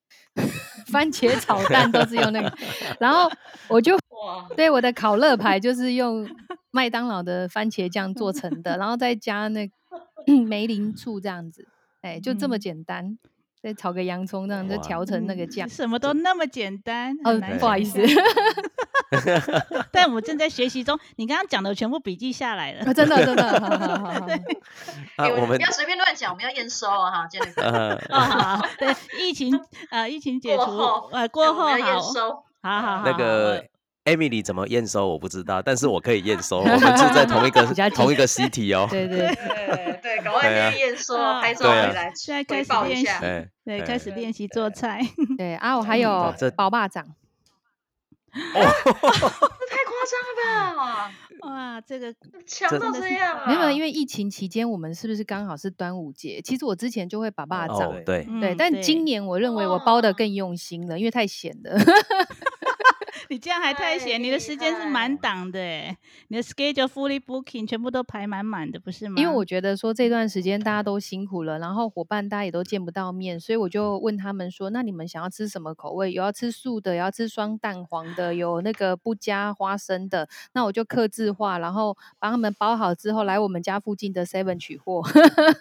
[0.87, 2.57] 番茄炒蛋都是用那个，
[3.01, 3.29] 然后
[3.67, 6.25] 我就 哇，对我的烤乐牌就是用
[6.71, 9.69] 麦当劳的番茄酱做成的，然后再加那
[10.47, 11.67] 梅林醋这样子，
[12.01, 12.59] 哎，就这么嗯。
[12.61, 13.17] 简单，
[13.61, 15.67] 再炒个洋葱这样就哇调成那个嗯酱。
[15.69, 17.15] 什么都那么简单。
[17.23, 17.99] 哦不好意思，
[19.91, 20.97] 但我正在学习中。
[21.15, 22.93] 你刚刚讲的全部笔记下来了啊。
[22.93, 24.27] 真的真的， 好好好好
[25.41, 27.27] 我们不要随便乱讲，我们要验收啊哈
[28.09, 29.59] 哦，好，对，疫情
[29.91, 33.65] 呃，疫情解除过后呃过后哎我们要验，收，好好好，那个
[34.05, 38.87] Emily 怎么验收我不知道，但是我可以验收， 我们住在同一个同一个 city 哦。
[38.89, 43.19] 对对，对 对，赶快对啊先验收，啊拍照回来，现在开始练报一下。
[43.19, 45.01] 哎，对，哎开始练习做菜。
[45.37, 47.05] 对啊，我还有包霸掌，
[48.33, 50.19] 这太夸张
[50.71, 52.13] 了吧，哇，这个
[52.47, 53.43] 强到这样啊！
[53.47, 56.41] 没有，因为为疫情期间，我们是不是刚好是端午节？
[56.43, 61.77] 其实我之前就会把霸掌，哦，对，对，嗯但今年我认为我包的更用心了，因为太咸了。
[63.31, 65.95] 你这样还太太闲，你的厉时间是满害档的哎，
[66.29, 69.15] 你的 schedule fully booking 全部都排满满的，不是吗？
[69.21, 76.11] 因为我觉得说这段时间大家都辛苦了，然后伙伴大家也都见不到面，所以我就问他们说：“那你们想要吃什么口味？
[76.11, 85.03] 有要吃素的，有要吃双蛋黄的，有那个不加花生的。”那我就克制化，然后帮他们包好之后，来我们家附近的 Seven 取货。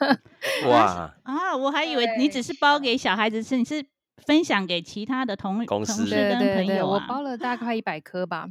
[0.69, 3.85] 哇，啊，我还以为你只是包给小孩子吃，你是
[4.27, 7.07] 分享给其他的同同公司事对跟对对，我朋友啊。
[7.09, 8.49] 包了大概一百颗吧，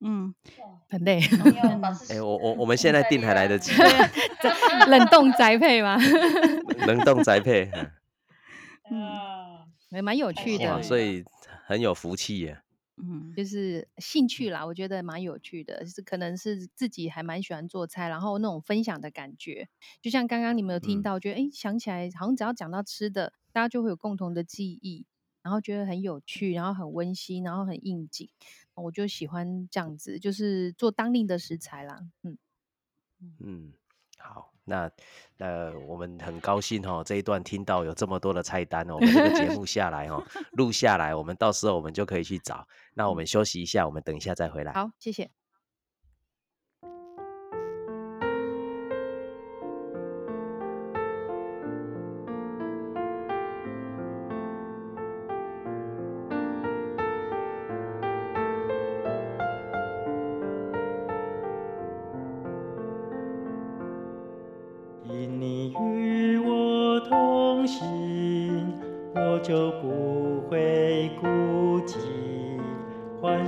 [0.00, 0.34] 嗯，
[0.88, 1.20] 很累，
[2.10, 3.72] 哎，我我我们现在订还来得及，
[4.88, 5.96] 冷冻宅配吗？
[6.86, 7.90] 冷冻宅配，嗯
[8.92, 9.06] 嗯，
[9.90, 10.82] 也蛮有趣，的。
[10.82, 11.24] 所以
[11.66, 12.58] 很有福气耶。
[12.96, 19.68] 嗯，就是兴趣啦，我觉得蛮有趣的，是可能是自己还蛮喜欢做菜，然后那种分享的感觉，
[20.02, 21.02] 就像刚刚你们有听嗯。
[21.02, 25.06] 到，觉得诶想起来好像只要讲到吃的，大家就会有共同的记忆，
[25.42, 28.30] 然后觉得很有趣，然后很温馨，然后很应景，
[28.74, 32.38] 我就喜欢这样子，就是做当令的食材啦，嗯，
[33.38, 33.72] 嗯，
[34.18, 34.90] 好，那
[35.38, 42.66] 呃，我们很高兴哦，这一段听到有这么多的菜单哦，我们这个节目 下来哦，录下来，我们到时候我们就可以去找。
[42.94, 44.72] 那我们休息一下，我们等一下再回来。
[44.72, 45.30] 好，谢谢。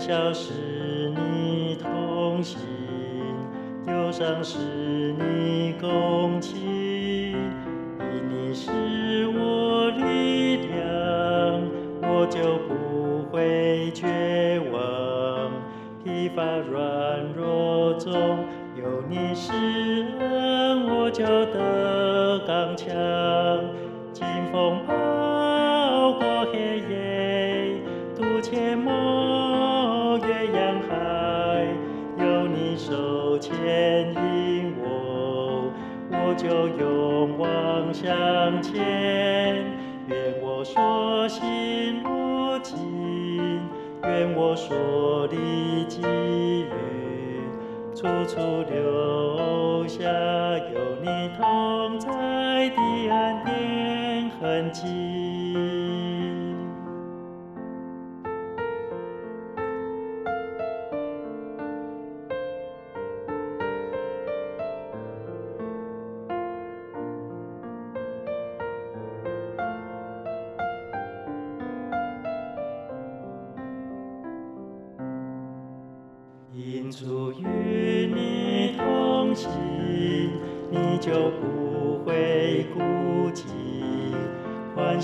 [0.09, 0.78] 消失。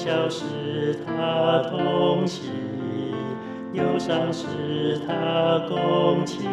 [0.05, 2.53] 笑时他同行，
[3.73, 6.45] 忧伤时他共情。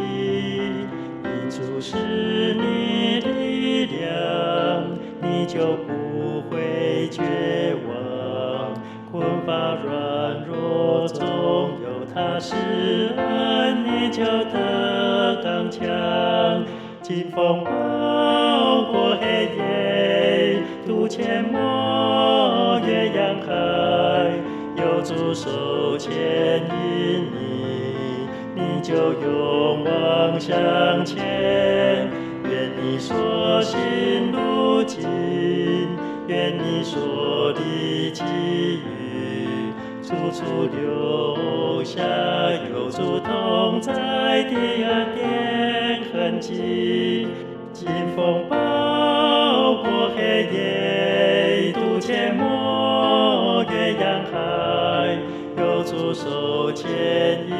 [1.22, 1.98] 因主是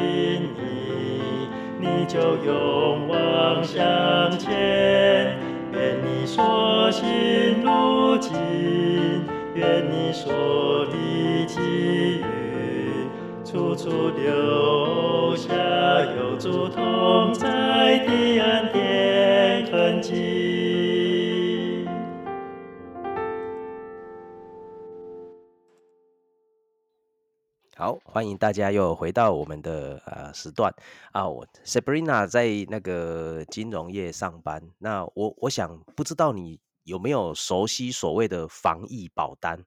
[0.02, 1.48] 你，
[1.78, 5.38] 你就勇往向前。
[5.72, 8.32] 愿你所行路径，
[9.54, 11.58] 愿你所历际
[12.20, 12.22] 遇，
[13.44, 15.48] 处处留下
[16.16, 17.48] 有主同在
[18.06, 18.91] 的恩典
[28.12, 30.70] 欢迎大家又回到我们的呃时段
[31.12, 31.26] 啊。
[31.26, 39.64] 我 Sabrina 在那个金融业上班，那我我想不知道你有没有熟悉所谓的防疫保单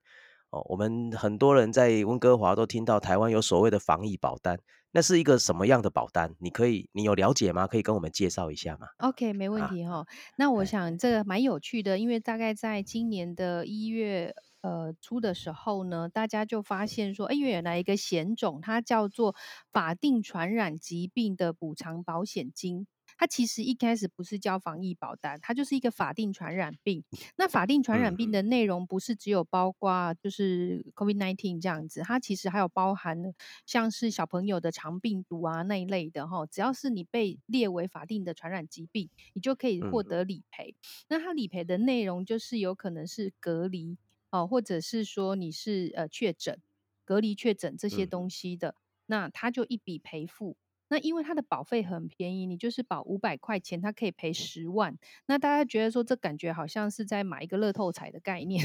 [0.50, 0.64] 哦？
[0.68, 4.56] 我们很多人在温哥华都听到台湾有所谓的防疫保单，
[4.92, 6.32] 那是一个什么样的保单？
[6.38, 7.66] 你可以你有了解吗？
[7.66, 10.06] 可以跟我们介绍一下吗？OK，没问啊题哈、
[10.38, 14.32] 那我哎想这个蛮有趣的，因为大概在今年的一月
[14.66, 19.34] 呃出的时候呢，大家就发现说，哎，原来一个险种，它叫做
[19.72, 22.86] 法定传染疾病的补偿保险金。
[23.18, 27.02] 它其实一开始不是交防疫保单，它就是一个法定传染病。
[27.36, 33.32] 那法定传染嗯病的内容不是只有包括就是 COVID-19 这样子，它其实还有包含了
[33.64, 36.44] 像是小朋友的肠病毒啊那一类的哈。
[36.46, 40.74] 只要是你被列为法定的传染疾病，你就可以获嗯得理赔。
[41.08, 43.96] 那它理赔的内容就是有可能是隔离
[44.42, 46.60] 哦，或者是说你是呃确诊、
[47.04, 48.74] 隔离确诊这些嗯东西的，
[49.06, 50.56] 那他就一笔赔付。
[50.88, 54.96] 那因为他的保费很便宜，你就是保五百块钱，他可以赔十万。
[55.26, 58.64] 那大家觉得说，这感觉好像是在买一个乐透彩的概念。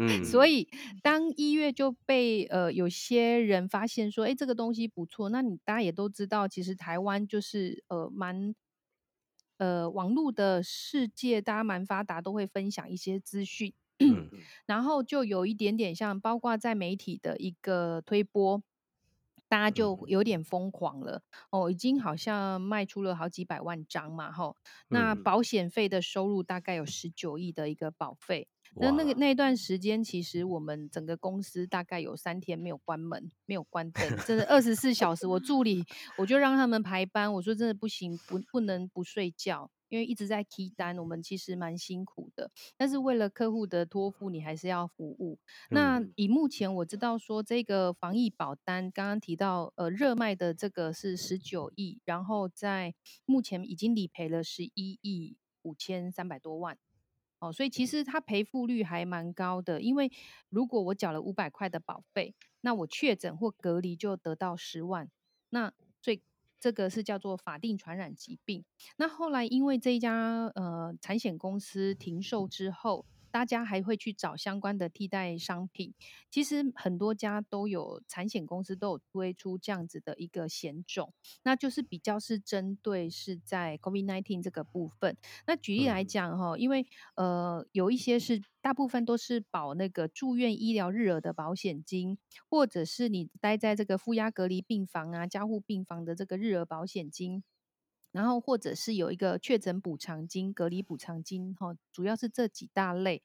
[0.00, 0.68] 嗯， 所以
[1.02, 5.28] 当一月就被呃有些人发现说，哎，这个东西不错。
[5.28, 8.52] 那你大家也都知道，其实台湾就是呃蛮
[9.58, 13.72] 呃网络的世界，大家蛮发达，都会分享一些资讯，
[14.10, 14.28] 嗯
[14.66, 18.62] 然后就有一点点像，包括在媒体的一个推波，
[19.48, 24.56] 大家就嗯有点疯狂了哦，已经好像卖出了好几百万张嘛，吼。
[24.88, 28.48] 那嗯，保险费的收入大概有十九亿的一个保费。
[28.74, 35.26] 那那个哇，那段时间，其实我们整个公司大概有三天没有关门，没有关灯，真的二十四小时。
[35.26, 35.84] 我助理
[36.16, 42.50] 我就让他们排班，我说真的不行，不不能不睡觉，因为一直在 key 单，我们其实蛮辛苦的。
[42.78, 45.38] 但是为了客户的托付，你还是要服务。
[45.68, 52.94] 那嗯以目前我知道说这个防疫保单，刚刚提到呃热卖的这个是十九亿，然后在
[53.26, 56.78] 目前已经理赔了十一亿五千三百多万。
[57.38, 60.10] 哦，所以其实它赔付率还蛮高的，因为
[60.48, 65.10] 如果我缴了五百块的保费，那我确诊或隔离就得到十万，
[65.50, 65.70] 那
[66.00, 66.22] 所以
[66.62, 68.64] 这个是叫做法定传染疾病。
[68.96, 75.92] 那后来因为这一家呃产险公司停售之后，大家还会去找相关的替代商品。
[76.30, 81.12] 其实很多家都有产险公司都有推出这样子的一个险种，
[81.42, 85.16] 那就是比较是针对是在 COVID-19 这个部分。
[85.46, 92.18] 那举例来嗯讲哈，因为呃有一些是大部分都是保那个住院医疗日额的保险金，
[92.48, 97.42] 或者是你待在这个负压隔离病房啊、加护病房的这个日额保险金。
[98.12, 103.22] 然后或者是有一个确诊补偿金、隔离补偿金，哈，主要是这几大类。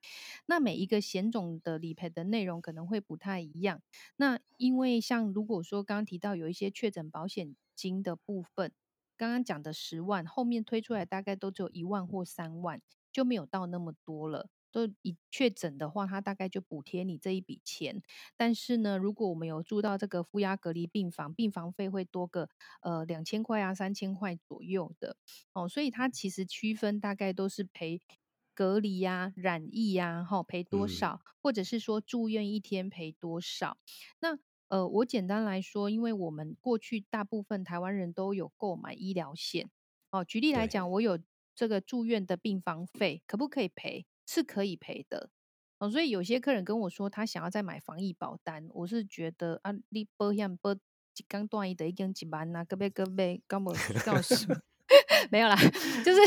[0.47, 3.81] 那每一个险种的理赔的内容可能会不太一样。
[4.15, 8.71] 那因为像如果说刚刚提到有一些确诊保险金的部分，
[9.15, 12.81] 刚刚讲的十万，后面推出来大概都只有一万或三万，
[13.11, 14.49] 就没有到那么多了。
[14.77, 18.03] 都一确诊的话，他大概就补贴你这一笔钱。
[18.35, 22.47] 但是呢，如果我们有住到这个负压隔离病房，病房费会多个
[22.81, 25.17] 呃两千块啊、三千块左右的
[25.53, 25.67] 哦。
[25.67, 27.99] 所以它其实区分大概都是赔
[28.53, 33.79] 隔离呀、染疫呀，哈、赔多嗯少，或者是说住院一天赔多少。
[34.19, 39.71] 那呃，我简单来说，因为我们过去大部分台湾人都有购买医疗险
[40.11, 40.23] 哦。
[40.23, 41.17] 举例来对，讲，我有
[41.55, 44.05] 这个住院的病房费，可不可以赔？
[44.27, 45.31] 是可以赔的。
[45.79, 53.71] 哦，所以有些客人跟我说，他想要再买防疫保单，我是觉得啊，你保险保一刚断一的一根几万啊，各位各位，干嘛
[54.03, 54.53] 告诉
[55.29, 55.55] 没有啦，
[56.03, 56.19] 就是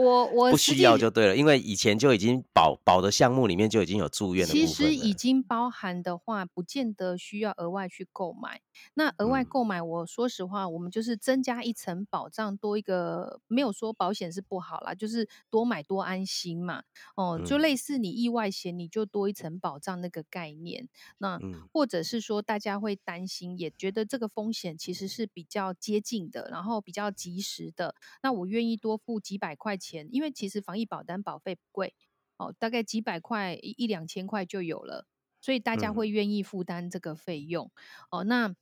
[0.00, 5.14] 我我不需要就对了，因为以前就已经保保的项目里面就已经有住院的其实已。
[5.20, 8.62] 经包含的话，不见得需要额外去购买。
[8.94, 16.84] 那额外嗯购买，我说实话，我们就是增加一层保障，多一个没有说保险是不好啦，就是多买多安心嘛。
[17.16, 20.88] 哦，就嗯类似你意外险，你就多一层保障那个概念。
[21.18, 27.94] 那嗯或者是说，大家会担心，也觉得这个风险其实是比较接近的，然后比较及时的。
[28.22, 31.94] 那我愿意多付几百块钱，因为其实防疫保单保费不贵
[32.36, 35.06] 哦，大概几百块一一两千块就有了，
[35.40, 37.70] 所以大家嗯会愿意负担这个费用
[38.10, 38.24] 哦。
[38.24, 38.54] 那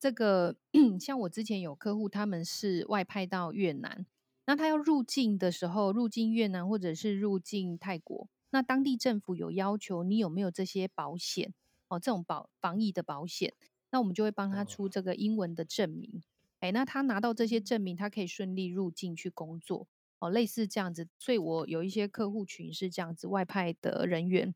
[0.00, 0.56] 这个
[1.00, 4.06] 像我之前有客户，他们是外派到越南，
[4.46, 11.54] 那他要入境的时候，入境越南或者是入境泰国，那当地政府有要求你有没有这些保险
[11.86, 13.54] 哦，这种保防疫的保险，
[13.90, 16.22] 那我们就会帮他哦出这个英文的证明。
[16.58, 19.88] 哎，那他拿到这些证明，他可以顺利入境去工作
[20.22, 21.08] 哦，类似这样子。
[21.18, 24.54] 所以我有一些客户群是这样子，外派的人员。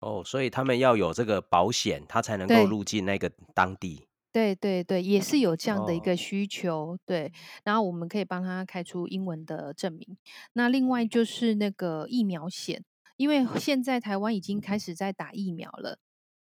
[0.00, 4.08] 哦，所以他们要有这个保险，他才能够对入境那个当地。
[4.32, 7.32] 对对对，也是有这样的一哦，个需求，对。
[7.62, 10.16] 然后我们可以帮他开出英文的证明。
[10.54, 12.82] 那另外就是那个疫苗险，
[13.16, 15.98] 因为现在台湾已经开始在打疫苗了。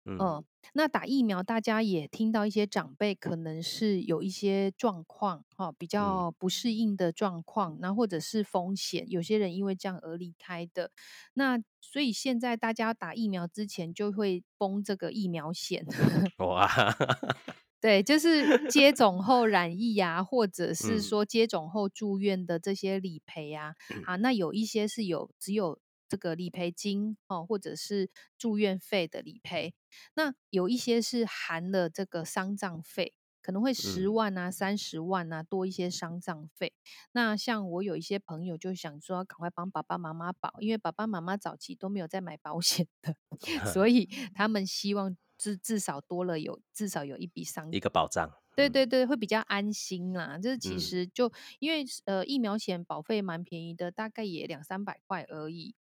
[0.06, 0.44] 嗯嗯，
[0.74, 6.24] 那打疫苗，大家也听到一些长辈可能是有一些状况，哈、比嗯。
[6.26, 10.92] 较不适应的状况，那或者是风险，有些人因为这样而离开的。
[11.34, 15.86] 那所以现在大家打疫苗之前就会封这个疫苗险，
[16.40, 16.68] 哇，
[17.82, 21.02] 对，就是接种后染疫啊，或者是嗯。
[21.02, 25.80] 说接种后住院的这些理赔啊，啊，那有一些是有只有
[26.10, 29.76] 这个理赔金哦，或者是住院费的理赔，
[30.16, 36.74] 那有一些是含了这个丧葬费，可能会十嗯万啊、三十万啊多一些丧葬费。
[37.12, 43.16] 那像我有一些朋友就想说，赶快帮爸爸妈妈保，因为爸爸妈妈早期都没有在买保险的，
[43.72, 48.28] 所以他们希望至至少多了有至少有一笔丧一个保障。
[48.28, 50.38] 嗯对对对，会比较安心啦。
[50.38, 55.76] 就是其嗯实就因为呃疫苗险保费蛮便宜的，大概也两三百块而已。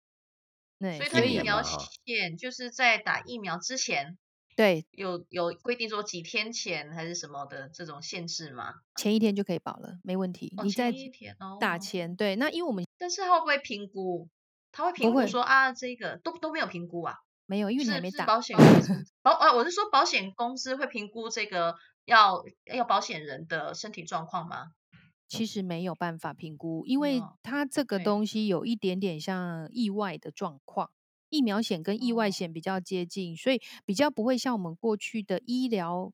[0.78, 4.16] 对，所以它疫苗险就是在打疫苗之前
[4.56, 8.74] 对，有有规定说几天前还是什么的这种限制吗？
[8.96, 10.52] 前一天就可以保了，没问题。
[10.56, 14.28] 哦你在前一天哦打前，对，那因为我们但是他会不会评估？
[14.72, 17.14] 他会评估说啊，这个都都没有评估啊，
[17.46, 18.26] 没有，因为你是还没打。
[18.26, 24.72] 保险公司保啊，我是说保险公司会评估这个要要保险人的身体状况吗？
[25.28, 30.90] 其实没有办法评估，因为哦它这个东西有一点点像意外的状况。
[31.30, 36.10] 疫苗险跟意外哦险比较接近，所以比较不会像我们过去的医疗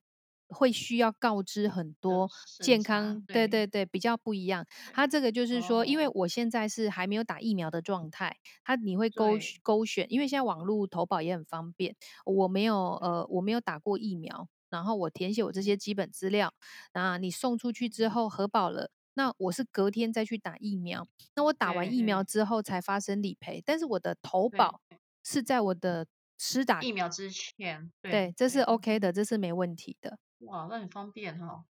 [0.49, 2.29] 会需要告知很多
[2.61, 4.67] 健康，对对对对，比较不一样。
[4.93, 11.95] 它这个就是说，因为哦我现在是还没有打疫苗的状态，它你会勾勾选，因为现在网络投保也很方便，
[12.27, 16.53] 我没有呃我没有打过疫苗，然后我填写我这些基本资料，
[16.93, 18.91] 那你送出去之后核保了。
[19.15, 24.81] 那我是隔天再去打疫苗，那我打完疫苗之后才发生理赔，但是我的投保
[25.23, 26.07] 是在我的
[26.37, 31.65] 施打疫苗之前，对，这是 OK 的，这是没问题的，哇，那很方便哈、哦。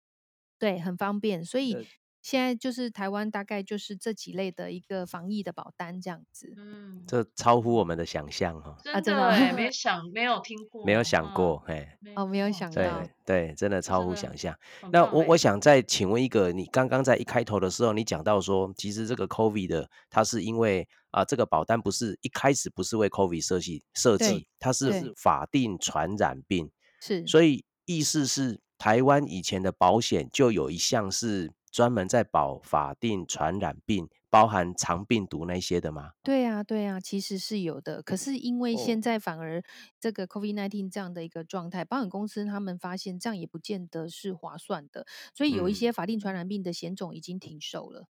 [0.59, 1.43] 对，很方便。
[1.43, 1.85] 所以呃
[2.23, 6.53] 现在就是台湾大概就是这几类的一个防疫的保单这样子。
[6.57, 14.57] 嗯，这超乎我们的想象哈，啊真的没 想没有听过，没有想嗯过，哎，哦没有想到对，真的超乎想象。
[14.93, 25.13] 那我我想再请问一个，你刚刚在一开头的时候，你讲到说，其实这个 COVID 的，它是因为啊、这个保单不是一开始不是为 COVID 设计设对计，它是。
[25.17, 36.13] 法定传染病，是，所以意思是台湾以前的保险就有一项是专门在保法定传染病，包含肠病毒那些的吗？
[36.23, 38.03] 对啊，对啊，其实是有的。
[38.03, 39.63] 可是因为哦现在反而
[39.99, 48.07] 这个 COVID-19 这样的一个状态，保险公司他们发现这样也不见得是划算的，所以有一嗯些法定传染病的险种已经停售了。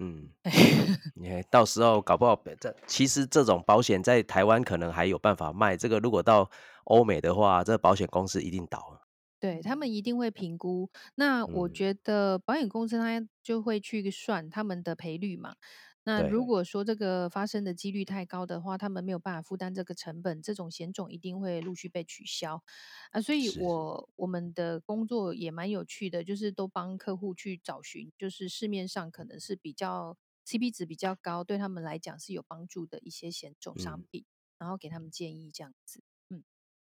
[0.00, 0.28] 嗯，
[1.16, 6.48] 你看到时候搞不好这其实这种保险在台湾可能还有办法卖，这个如果到
[6.84, 8.97] 欧美的话，这保险公司一定倒了。
[9.40, 10.90] 对他们一定会评估。
[11.14, 15.54] 那我嗯觉得保险公司它就会去算他们的赔率嘛。
[16.04, 22.62] 那对如果说这个发生的几率太高的话，他们没有办法负担这个成本，这种险种一定会陆续被取消
[23.10, 23.20] 啊。
[23.20, 30.16] 所以我我们的工作也蛮有趣的，就是都帮客户去找寻，就是市面上可能是比较
[30.46, 34.24] CP 值比较高，对他们来讲是有帮助的一些险种商嗯品，
[34.58, 36.00] 然后给他们建议这样子。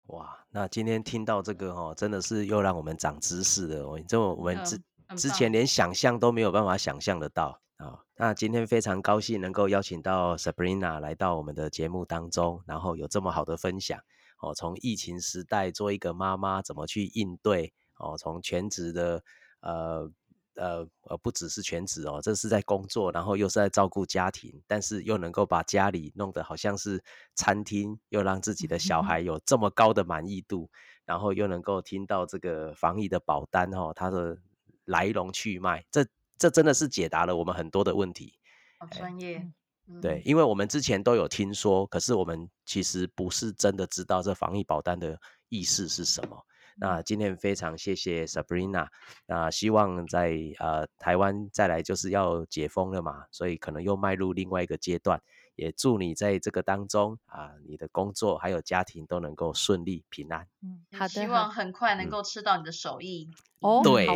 [0.09, 4.01] 哇，那今天听到这个哦，真的是又让我们长知识了哦。
[4.09, 4.81] 这我们的之
[5.17, 8.01] 之前连想象都没有办法想象得到啊。
[8.17, 14.01] 那今天非常高兴能够邀请到 Sabrina 来到我们的节目当中，然后有这么好的分享
[14.41, 14.55] 哦。
[14.55, 19.23] 从疫情时代做一个妈妈怎么去应对哦，从全职的
[19.61, 20.11] 呃
[20.59, 27.03] 呃呃不只是全职哦，这是在工作，然后又是在照顾家庭，但是又能够把家里弄得好像是
[27.35, 30.69] 餐厅，又让自己的小孩有这么高的满意度，
[31.05, 34.37] 然后又能够听到这个防疫的保单哦，它的
[34.85, 36.05] 来龙去脉，这
[36.37, 38.35] 这真的是解答了我们很多的问题。
[38.79, 39.39] 好专业，
[39.87, 46.45] 嗯对，，因为我们之前都有听说，可是我们其实不是真的知道这防疫保单的意思是什么。
[46.81, 48.89] 那今天非常谢谢 Sabrina，
[49.27, 55.21] 那希望在呃台湾再来就是要解封了嘛，所以可能又迈入另外一个阶段。
[55.57, 60.47] 也祝你在这个当中啊，你的工作还有家庭都能够顺利平安。
[60.63, 63.29] 嗯，好的，希望很快能嗯够吃到你的手艺。
[63.59, 64.07] 哦，对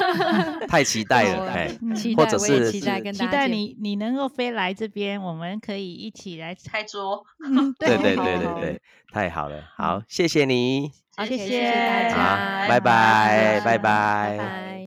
[0.66, 6.54] 太期待了，哎，嗯期待，或者是期待跟期待你你能够飞来这边，我们可以一起来。
[6.54, 8.82] 开桌，嗯，对对对对对，
[9.12, 12.14] 太好了，好，谢谢你，好，谢谢谢大谢家，
[12.62, 14.77] 好，拜拜，拜拜拜拜拜。